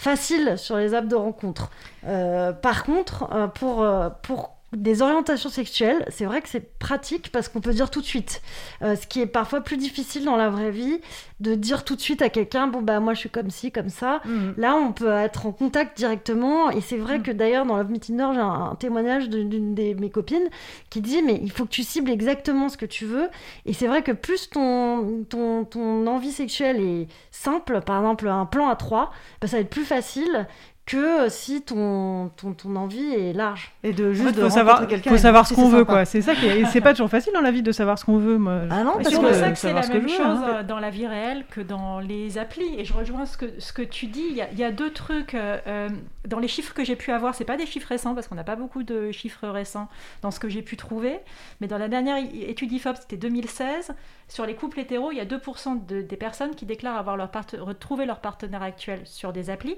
[0.01, 1.71] faciles sur les apps de rencontre.
[2.07, 7.33] Euh, par contre, euh, pour, euh, pour des orientations sexuelles, c'est vrai que c'est pratique
[7.33, 8.41] parce qu'on peut dire tout de suite.
[8.83, 11.01] Euh, ce qui est parfois plus difficile dans la vraie vie,
[11.41, 13.89] de dire tout de suite à quelqu'un, bon bah moi je suis comme ci, comme
[13.89, 14.21] ça.
[14.27, 14.55] Mhm.
[14.59, 16.71] Là, on peut être en contact directement.
[16.71, 17.23] Et c'est vrai Mm.
[17.23, 20.49] que d'ailleurs, dans Love Me Tinder, j'ai un, un témoignage d'une d'une de mes copines
[20.91, 23.29] qui dit Mais il faut que tu cibles exactement ce que tu veux.
[23.67, 28.47] Et c'est vrai que plus ton, ton, ton envie sexuelle est simple, par exemple un
[28.47, 29.11] plan à trois,
[29.41, 30.47] bah, ça va être plus facile
[30.91, 33.73] que si ton, ton, ton envie est large.
[33.85, 35.79] Et de En juste fait, de faut savoir, quelqu'un faut savoir voir ce qu'on veut,
[35.81, 35.93] sympa.
[35.93, 36.05] quoi.
[36.05, 38.19] C'est ça qui est, c'est pas toujours facile dans la vie de savoir ce qu'on
[38.19, 38.63] veut, moi.
[38.71, 40.25] Ah non, Parce que- pour euh, ça que c'est la ce même je chose veux,
[40.45, 40.57] hein.
[40.59, 42.75] euh, dans la vie réelle que dans les applis.
[42.79, 44.25] Et je rejoins ce que, ce que tu dis.
[44.31, 45.35] Il y, a, il y a deux trucs.
[45.35, 45.89] euh, euh,
[46.29, 48.45] dans les chiffres que j'ai pu avoir, c'est pas des chiffres récents parce qu'on n'a
[48.45, 49.89] pas beaucoup de chiffres récents
[50.23, 51.19] dans ce que j'ai pu trouver.
[51.61, 52.17] Mais dans la dernière
[52.47, 53.93] étude IFOP, c'était 2016.
[54.29, 57.31] Sur les couples hétéros, il y a 2% de- des personnes qui déclarent avoir leur
[57.61, 59.77] retrouvé leur partenaire actuel sur des applis.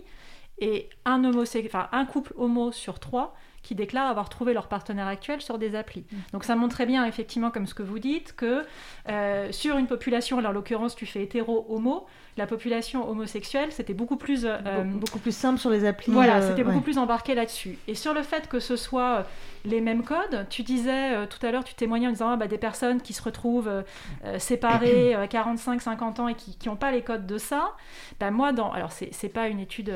[0.58, 5.40] Et un, enfin, un couple homo sur trois qui déclarent avoir trouvé leur partenaire actuel
[5.40, 6.04] sur des applis.
[6.32, 8.64] Donc ça montre très bien, effectivement, comme ce que vous dites, que
[9.08, 14.16] euh, sur une population, là, en l'occurrence tu fais hétéro-homo, la population homosexuelle, c'était beaucoup
[14.16, 14.44] plus...
[14.46, 16.10] euh, Beaucoup- beaucoup plus simple sur les applis.
[16.12, 16.82] Voilà, euh, c'était beaucoup ouais.
[16.82, 17.78] plus embarqué là-dessus.
[17.86, 19.22] Et sur le fait que ce soit euh,
[19.64, 22.48] les mêmes codes, tu disais euh, tout à l'heure, tu témoignais en disant ah, bah,
[22.48, 23.82] des personnes qui se retrouvent euh,
[24.24, 27.74] euh, séparées à 45-50 ans et qui n'ont pas les codes de ça.
[28.20, 29.92] Bah, moi, dans, alors c'est c'est pas une étude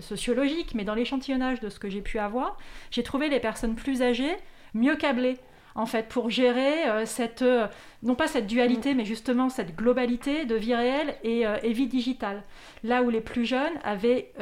[0.00, 2.56] sociologique, mais dans l'échantillonnage de ce que j'ai pu avoir,
[2.90, 4.36] j'ai trouvé les personnes plus âgées
[4.74, 5.38] mieux câblées
[5.78, 7.68] en fait, pour gérer euh, cette, euh,
[8.02, 11.86] non pas cette dualité, mais justement cette globalité de vie réelle et, euh, et vie
[11.86, 12.42] digitale.
[12.82, 14.32] Là où les plus jeunes avaient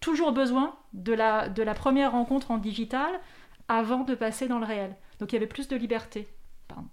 [0.00, 3.08] toujours besoin de la, de la première rencontre en digital
[3.68, 4.96] avant de passer dans le réel.
[5.20, 6.26] Donc il y avait plus de liberté.
[6.66, 6.88] Pardon.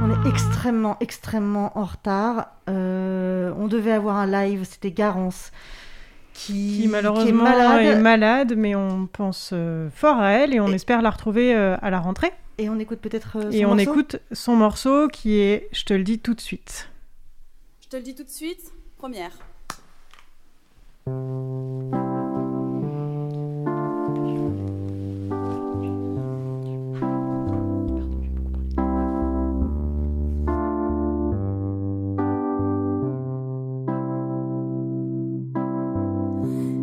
[0.00, 2.48] On est extrêmement, extrêmement en retard.
[2.68, 5.50] Euh, on devait avoir un live, c'était Garance,
[6.38, 7.46] qui, Qui malheureusement
[7.78, 8.54] est malade.
[8.56, 11.98] mais on pense euh, fort à elle et on espère la retrouver euh, à la
[11.98, 12.32] rentrée.
[12.58, 15.84] Et on écoute peut-être euh, Et son on morceau écoute son morceau qui est Je
[15.84, 16.90] te le dis tout de suite.
[17.82, 19.30] Je te le dis tout de suite, première.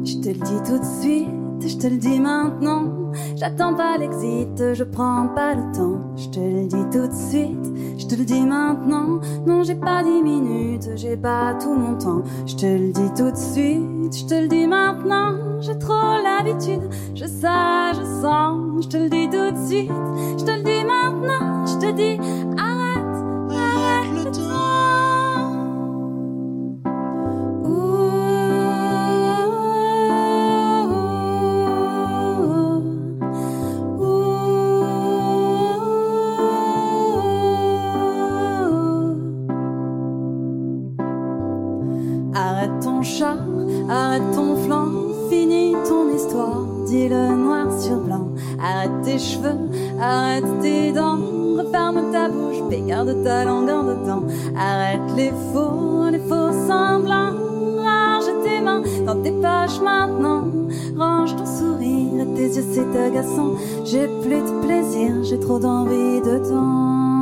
[0.03, 1.27] Je te le dis tout de suite,
[1.67, 3.11] je te le dis maintenant.
[3.35, 6.15] J'attends pas l'exit, je prends pas le temps.
[6.15, 9.19] Je te le dis tout de suite, je te le dis maintenant.
[9.45, 12.23] Non, j'ai pas dix minutes, j'ai pas tout mon temps.
[12.45, 15.35] Je te le dis tout de suite, je te le dis maintenant.
[15.61, 18.83] J'ai trop l'habitude, je sais, je sens.
[18.83, 19.91] Je te le dis tout de suite,
[20.39, 21.65] je te le dis maintenant.
[21.65, 22.19] Je te dis
[22.57, 23.15] arrête,
[23.51, 24.54] arrête le temps.
[63.85, 67.14] J'ai plus de plaisir, j'ai trop d'envie de temps.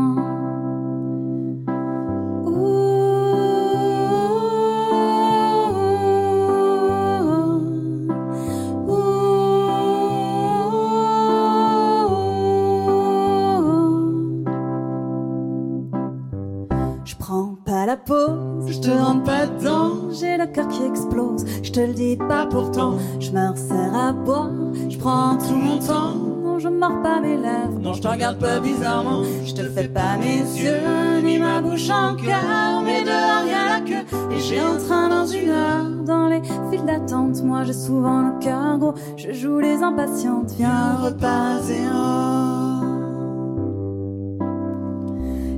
[28.62, 29.24] Bizarrement.
[29.46, 32.82] Je te fais pas mes yeux, ni ma bouche en cœur.
[32.84, 35.86] Mais dehors y'a la queue, et j'ai un train dans une heure.
[36.06, 38.94] Dans les files d'attente, moi j'ai souvent le cœur gros.
[39.16, 42.84] Je joue les impatientes, viens repas zéro.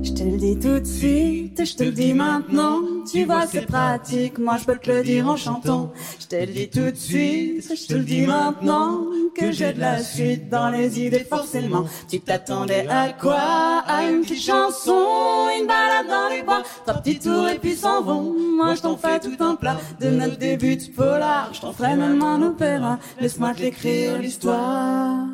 [0.02, 2.75] Je te le dis tout de suite, je te le dis maintenant.
[3.10, 5.92] Tu vois, c'est pratique, moi je peux te le dire en chantant.
[6.18, 9.04] Je te le dis tout de suite, je te le dis maintenant.
[9.34, 11.84] Que j'ai de la suite dans les idées, forcément.
[12.08, 13.84] Tu t'attendais à quoi?
[13.86, 16.62] À une petite chanson, une balade dans les bois.
[16.84, 18.34] Trois petits tours et puis s'en vont.
[18.56, 21.52] Moi je t'en fais tout un plat de notre début de polar.
[21.52, 22.98] Je t'en ferai même un opéra.
[23.20, 25.26] Laisse-moi te l'écrire l'histoire.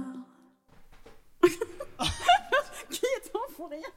[2.91, 3.89] Qui est en fond rire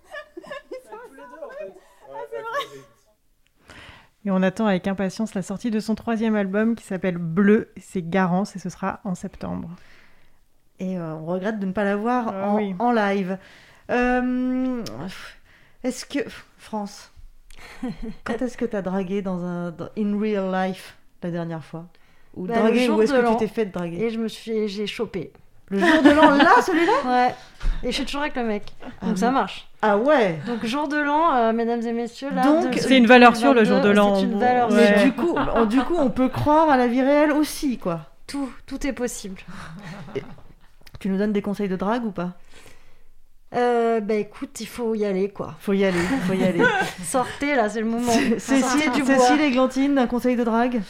[4.26, 7.69] Et on attend avec impatience la sortie de son troisième album qui s'appelle Bleu.
[7.78, 9.69] C'est Garance et ce sera en septembre.
[10.80, 12.76] Et euh, on regrette de ne pas l'avoir Ah en, oui.
[12.80, 13.38] en live.
[13.91, 14.84] Euh,
[15.84, 16.19] est-ce que.
[16.57, 17.11] France,
[18.23, 21.86] quand est-ce que tu as dragué dans un, dans- in real life la dernière fois?
[22.34, 23.97] Ou Bah, dragué, jour ou est-ce de que tu t'es fait draguer?
[24.05, 25.32] Et je me suis, j'ai chopé.
[25.70, 27.36] Le jour de l'an, là, celui-là Ouais.
[27.84, 28.63] Et je suis toujours avec le mec.
[29.01, 29.34] Donc Ah ça oui.
[29.34, 29.68] marche.
[29.82, 32.43] Ah ouais Donc jour de l'an, euh, mesdames et messieurs, là.
[32.43, 34.16] Donc, de- C'est une valeur sûre, le jour de 2022, l'an.
[34.16, 35.03] C'est une valeur Mais sûre.
[35.03, 38.01] du coup, on- du coup, on peut croire à la vie réelle aussi, quoi.
[38.28, 39.39] Tout, tout est possible.
[40.99, 42.32] Tu nous donnes des conseils de drague ou pas?
[43.55, 45.53] Euh, bah écoute, il faut y aller quoi.
[45.59, 46.61] Faut y aller, faut y aller.
[47.03, 48.11] Sortez là, c'est le moment.
[48.11, 49.16] Cécile, Sortez du bois.
[49.18, 50.82] Cécile et Glantine, un conseil de drague?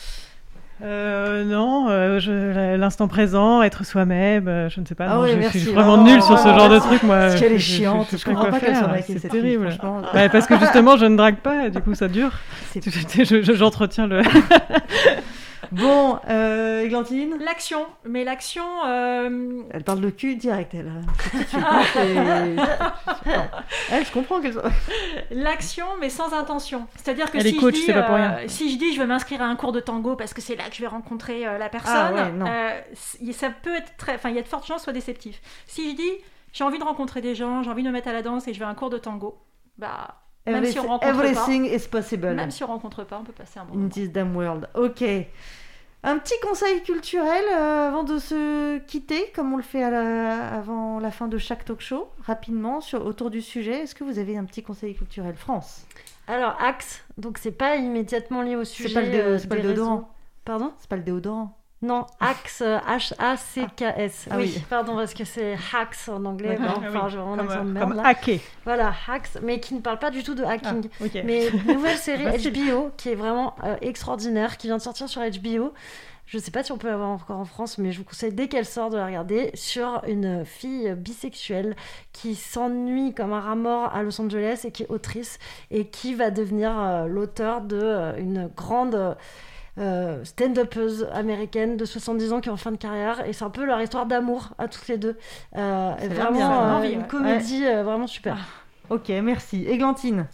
[0.83, 5.05] Euh, non, euh, l'instant présent, être soi-même, euh, je ne sais pas.
[5.07, 7.17] Ah non, ouais, je, suis vraiment nulle sur ce genre de truc, moi.
[7.19, 9.69] Parce qu'elle est je- chiante, je comprends pas qu'elle soit C'est fille, terrible.
[10.13, 12.31] Ouais, parce que justement, je ne drague pas, et du coup, ça dure.
[12.75, 14.21] Je- je- J'entretiens le.
[15.71, 18.63] Bon, euh, Églantine L'action, mais l'action.
[18.85, 20.91] euh, Elle parle de cul direct, elle.
[21.55, 22.55] Hein.
[23.91, 24.69] Elle, je comprends qu'elle soit.
[25.31, 26.87] L'action, mais sans intention.
[26.95, 28.47] C'est-à-dire que Elle est si, coach, je dis, c'est pas pour euh, rien.
[28.47, 30.63] si je dis je veux m'inscrire à un cours de tango parce que c'est là
[30.69, 34.15] que je vais rencontrer euh, la personne, Ah ouais, euh, ça peut être très.
[34.15, 35.41] Enfin, il y a de fortes chances que ce soit déceptif.
[35.67, 36.11] Si je dis
[36.53, 38.53] j'ai envie de rencontrer des gens, j'ai envie de me mettre à la danse et
[38.53, 39.37] je vais à un cours de tango,
[39.77, 40.21] bah.
[40.47, 42.33] Même si on Everything- rencontre everything pas, is possible.
[42.33, 43.89] Même si on rencontre pas, on peut passer un bon In moment.
[43.89, 44.69] this damn world.
[44.75, 45.03] Ok.
[46.07, 50.49] Un petit conseil culturel euh, avant de se quitter, comme on le fait à la-
[50.49, 53.79] avant la fin de chaque talk show, rapidement sur, autour du sujet.
[53.81, 55.35] Est-ce que vous avez un petit conseil culturel?
[55.35, 55.87] France
[56.27, 58.89] Alors Axe, donc c'est pas immédiatement lié au sujet.
[58.89, 60.11] C'est pas le, dé- euh, pas le déodorant.
[60.43, 60.73] Pardon?
[60.77, 61.57] C'est pas le déodorant.
[61.85, 64.27] Non, Axe, H-A-C-K-S.
[64.31, 64.63] Ah oui, oui.
[64.69, 66.57] pardon, parce que c'est hacks en anglais.
[66.59, 67.11] Bon, Ah enfin, oui.
[67.11, 68.07] j'ai vraiment un accent de euh, merde, comme là.
[68.07, 68.39] hacker.
[68.63, 70.89] Voilà, hacks, mais qui ne parle pas du tout de hacking.
[70.99, 71.21] Ah, ok.
[71.25, 72.25] Mais nouvelle série.
[72.51, 75.73] HBO qui est vraiment euh, extraordinaire, qui vient de sortir sur HBO.
[76.27, 78.47] Je sais pas si on peut l'avoir encore en France, mais je vous conseille dès
[78.47, 81.75] qu'elle sort de la regarder sur une fille bisexuelle
[82.13, 85.37] qui s'ennuie comme un rat mort à Los Angeles et qui est autrice
[85.69, 89.15] et qui va devenir euh, l'auteur de euh, une grande
[89.77, 93.49] euh, stand-upeuse américaine de 70 ans qui est en fin de carrière et c'est un
[93.49, 95.17] peu leur histoire d'amour à toutes les deux.
[95.57, 97.07] Euh, vraiment euh, envie, une ouais.
[97.07, 98.37] comédie vraiment super.
[98.91, 99.65] Ok, merci.
[99.67, 100.27] Églantine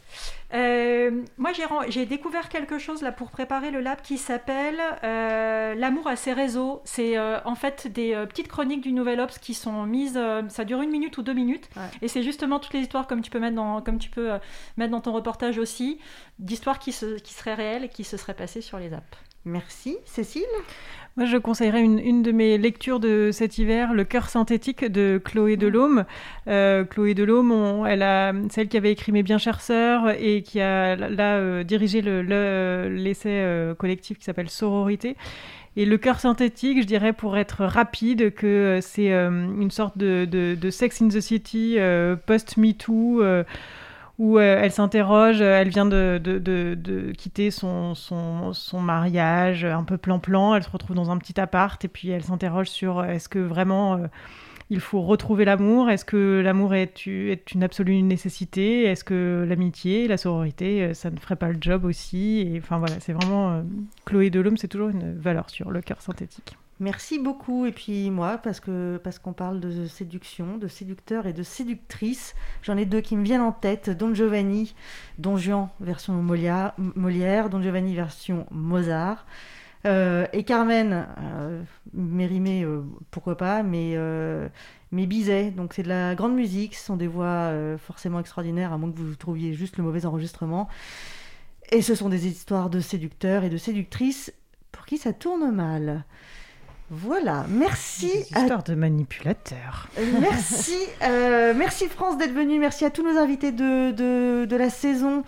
[0.54, 1.52] Euh, moi,
[1.88, 4.76] j'ai découvert quelque chose là pour préparer le lab qui s'appelle
[5.06, 6.82] euh, L'amour à ses réseaux.
[6.84, 10.20] C'est euh, en fait des petites chroniques du Nouvel Obs qui sont mises.
[10.50, 11.70] ça dure une minute ou deux minutes,
[12.02, 14.32] et c'est justement toutes les histoires comme tu peux mettre dans, comme tu peux
[14.76, 16.00] mettre dans ton reportage aussi,
[16.38, 19.18] d'histoires qui, se- qui seraient réelles et qui se seraient passées sur les apps.
[19.46, 20.44] Merci, Cécile?
[21.18, 25.20] Moi, je conseillerais une, une de mes lectures de cet hiver, Le cœur synthétique de
[25.24, 26.06] Chloé Delhomme.
[26.48, 30.62] Euh, Chloé Delhomme, elle a, celle qui avait écrit Mes bien chères sœurs et qui
[30.62, 35.18] a là euh, dirigé le- le- l'essai euh, collectif qui s'appelle Sororité.
[35.76, 40.70] Et le cœur synthétique, je dirais, pour être rapide, que c'est une sorte de, de-
[40.70, 41.78] Sex in the City
[42.26, 43.22] post-MeToo.
[44.18, 47.96] Où euh, elle s'interroge, euh, elle vient de, quitter son,
[48.74, 52.68] mariage un peu plan-plan, elle se retrouve dans un petit appart et puis elle s'interroge
[52.68, 54.00] sur euh, est-ce que vraiment
[54.70, 60.18] il faut retrouver l'amour, est-ce que l'amour est, une absolue nécessité, est-ce que l'amitié, la
[60.18, 62.54] sororité, ça ne ferait pas le job aussi?
[62.58, 63.64] Enfin voilà, c'est vraiment...
[64.06, 66.56] Chloé Delhomme, c'est toujours une valeur sur le cœur synthétique.
[66.82, 67.68] Merci beaucoup.
[67.68, 72.34] Et puis moi, parce que parce qu'on parle de séduction, de séducteur et de séductrice,
[72.64, 73.92] j'en ai deux qui me viennent en tête.
[73.92, 74.74] Don Giovanni,
[75.20, 76.74] Don Juan version Molière,
[77.52, 79.28] Don Giovanni version Mozart.
[79.86, 81.62] Euh, et Carmen, euh,
[81.94, 83.96] Mérimée, euh, pourquoi pas, mais,
[84.92, 85.52] mais Bizet.
[85.52, 88.98] Donc c'est de la grande musique, ce sont des voix forcément extraordinaires, à moins que
[88.98, 90.68] vous trouviez juste le mauvais enregistrement.
[91.72, 94.34] Et ce sont des histoires de séducteurs et de séductrices
[94.72, 96.06] pour qui ça tourne mal.
[96.94, 98.12] Voilà, merci.
[98.34, 99.88] À- histoires de manipulateurs.
[99.98, 102.60] Euh, Merci, euh, merci France d'être venue.
[102.60, 105.24] Merci à tous nos invités de, de, de la saison,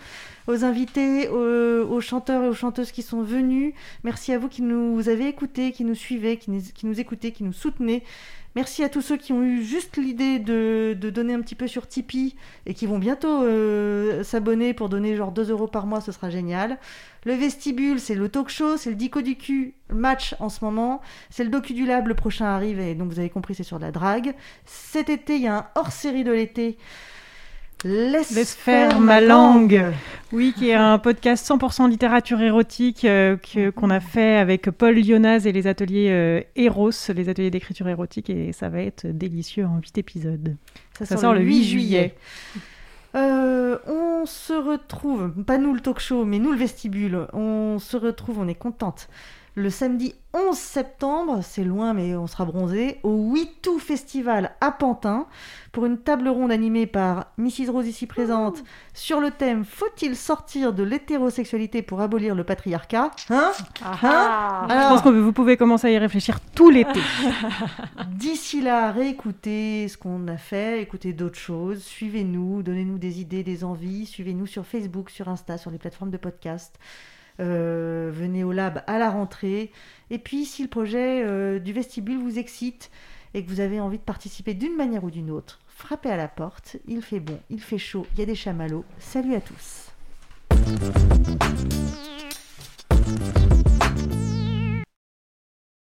[0.46, 3.72] aux invités, aux, aux chanteurs et aux chanteuses qui sont venus.
[4.04, 7.32] Merci à vous qui nous avez écoutés, qui nous suivez, qui nous, qui nous écoutez,
[7.32, 8.02] qui nous soutenez.
[8.56, 11.66] Merci à tous ceux qui ont eu juste l'idée de, de donner un petit peu
[11.66, 12.36] sur Tipeee
[12.66, 16.30] et qui vont bientôt euh, s'abonner pour donner genre 2 euros par mois, ce sera
[16.30, 16.78] génial.
[17.24, 21.00] Le vestibule, c'est le talk show, c'est le dico du cul match en ce moment.
[21.30, 23.80] C'est le docu du lab, le prochain arrive et donc vous avez compris, c'est sur
[23.80, 24.34] la drague.
[24.66, 26.78] Cet été, il y a un hors-série de l'été.
[27.84, 29.84] Laisse, Laisse faire ma langue.
[30.32, 34.94] Oui, qui est un podcast 100% littérature érotique euh, que- qu'on a fait avec Paul
[34.94, 39.66] Lyonaz et les ateliers euh, Eros, les ateliers d'écriture érotique, et ça va être délicieux
[39.66, 40.56] en 8 épisodes.
[40.98, 42.14] Ça, sort, le 8 juillet.
[43.14, 47.26] Euh, on se retrouve, pas nous le talk show, mais nous le vestibule.
[47.32, 49.08] On se retrouve, on est contente.
[49.56, 55.28] Le samedi 11 septembre, c'est loin mais on sera bronzé, au Witou Festival à Pantin
[55.70, 60.72] pour une table ronde animée par Mrs Rose ici présente sur le thème Faut-il sortir
[60.72, 63.12] de l'hétérosexualité pour abolir le patriarcat?
[63.30, 63.52] Hein?
[63.84, 64.66] Hein?
[64.68, 67.00] Je pense que vous pouvez commencer à y réfléchir tout l'été.
[68.08, 73.62] D'ici là, réécoutez ce qu'on a fait, écoutez d'autres choses, suivez-nous, donnez-nous des idées, des
[73.62, 76.76] envies, suivez-nous sur Facebook, sur Insta, sur les plateformes de podcast.
[77.40, 79.72] Euh, venez au lab à la rentrée.
[80.10, 82.90] Et puis, si le projet euh, du vestibule vous excite
[83.34, 86.28] et que vous avez envie de participer d'une manière ou d'une autre, frappez à la
[86.28, 86.76] porte.
[86.86, 88.84] Il fait bon, il fait chaud, il y a des chamallows.
[88.98, 89.90] Salut à tous.